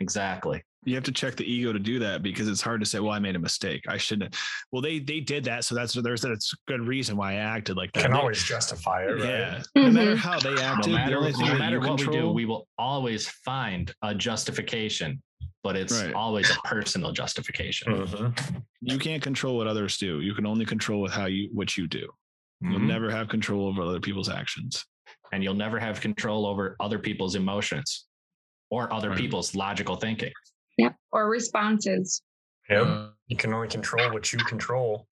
[0.01, 0.63] Exactly.
[0.85, 3.13] You have to check the ego to do that because it's hard to say, well,
[3.13, 3.85] I made a mistake.
[3.87, 4.35] I shouldn't.
[4.73, 5.65] Well, they they did that.
[5.65, 8.05] So that's there's that's a good reason why I acted like that.
[8.05, 9.25] Can always justify it, right?
[9.25, 9.63] Yeah.
[9.77, 10.17] No matter Mhm.
[10.17, 12.47] how they acted, the matter, only thing no that matter you what we do, we
[12.47, 15.23] will always find a justification,
[15.63, 16.15] but it's Right.
[16.15, 17.93] always a personal justification.
[17.93, 18.63] Mhm.
[18.81, 20.23] you can't control what others do.
[20.23, 22.09] You can only control with how you what you do.
[22.63, 22.87] You'll Mhm.
[22.87, 24.85] never have control over other people's actions.
[25.33, 28.07] and you'll never have control over other people's emotions
[28.71, 29.19] or other Right.
[29.19, 30.33] people's logical thinking.
[30.79, 30.95] Yep.
[31.13, 32.23] Or responses.
[32.69, 33.13] Yep.
[33.29, 35.07] You can only control what you control.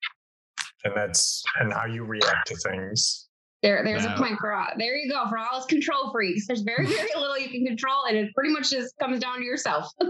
[0.84, 3.28] And that's and how you react to things.
[3.62, 4.14] There, there's Wow.
[4.14, 4.68] a point for all.
[4.78, 6.46] There you go for all us control freaks.
[6.46, 9.44] There's very, very little you can control, and it pretty much just comes down to
[9.44, 9.90] yourself.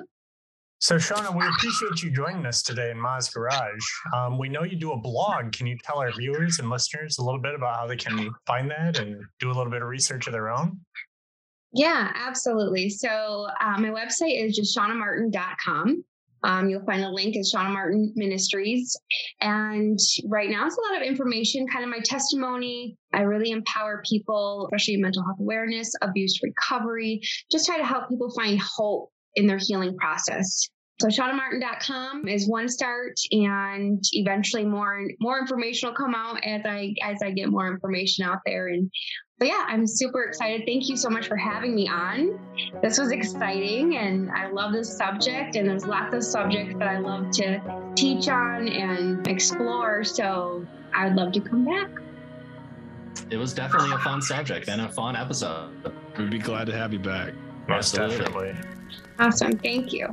[0.80, 3.82] So, Shauna, we appreciate you joining us today in Ma's Garage.
[4.14, 5.50] Um, we know you do a blog.
[5.50, 8.70] Can you tell our viewers and listeners a little bit about how they can find
[8.70, 10.78] that and do a little bit of research of their own?
[11.72, 12.88] Yeah, absolutely.
[12.88, 16.04] So uh, my website is just shaunamartin.com.
[16.44, 18.96] Um, you'll find a link is Shauna Martin Ministries.
[19.40, 22.96] And right now it's a lot of information, kind of my testimony.
[23.12, 28.30] I really empower people, especially mental health awareness, abuse recovery, just try to help people
[28.36, 30.68] find hope in their healing process.
[31.00, 36.94] So shaunamartin.com is one start and eventually more more information will come out as I
[37.02, 38.90] as I get more information out there and
[39.38, 40.62] but yeah, I'm super excited.
[40.66, 42.40] Thank you so much for having me on.
[42.82, 46.98] This was exciting and I love this subject and there's lots of subjects that I
[46.98, 50.02] love to teach on and explore.
[50.02, 51.88] So I would love to come back.
[53.30, 55.92] It was definitely a fun subject and a fun episode.
[56.18, 57.32] We'd be glad to have you back.
[57.68, 58.48] Most Absolutely.
[58.48, 58.77] definitely.
[59.18, 59.58] Awesome.
[59.58, 60.08] Thank you.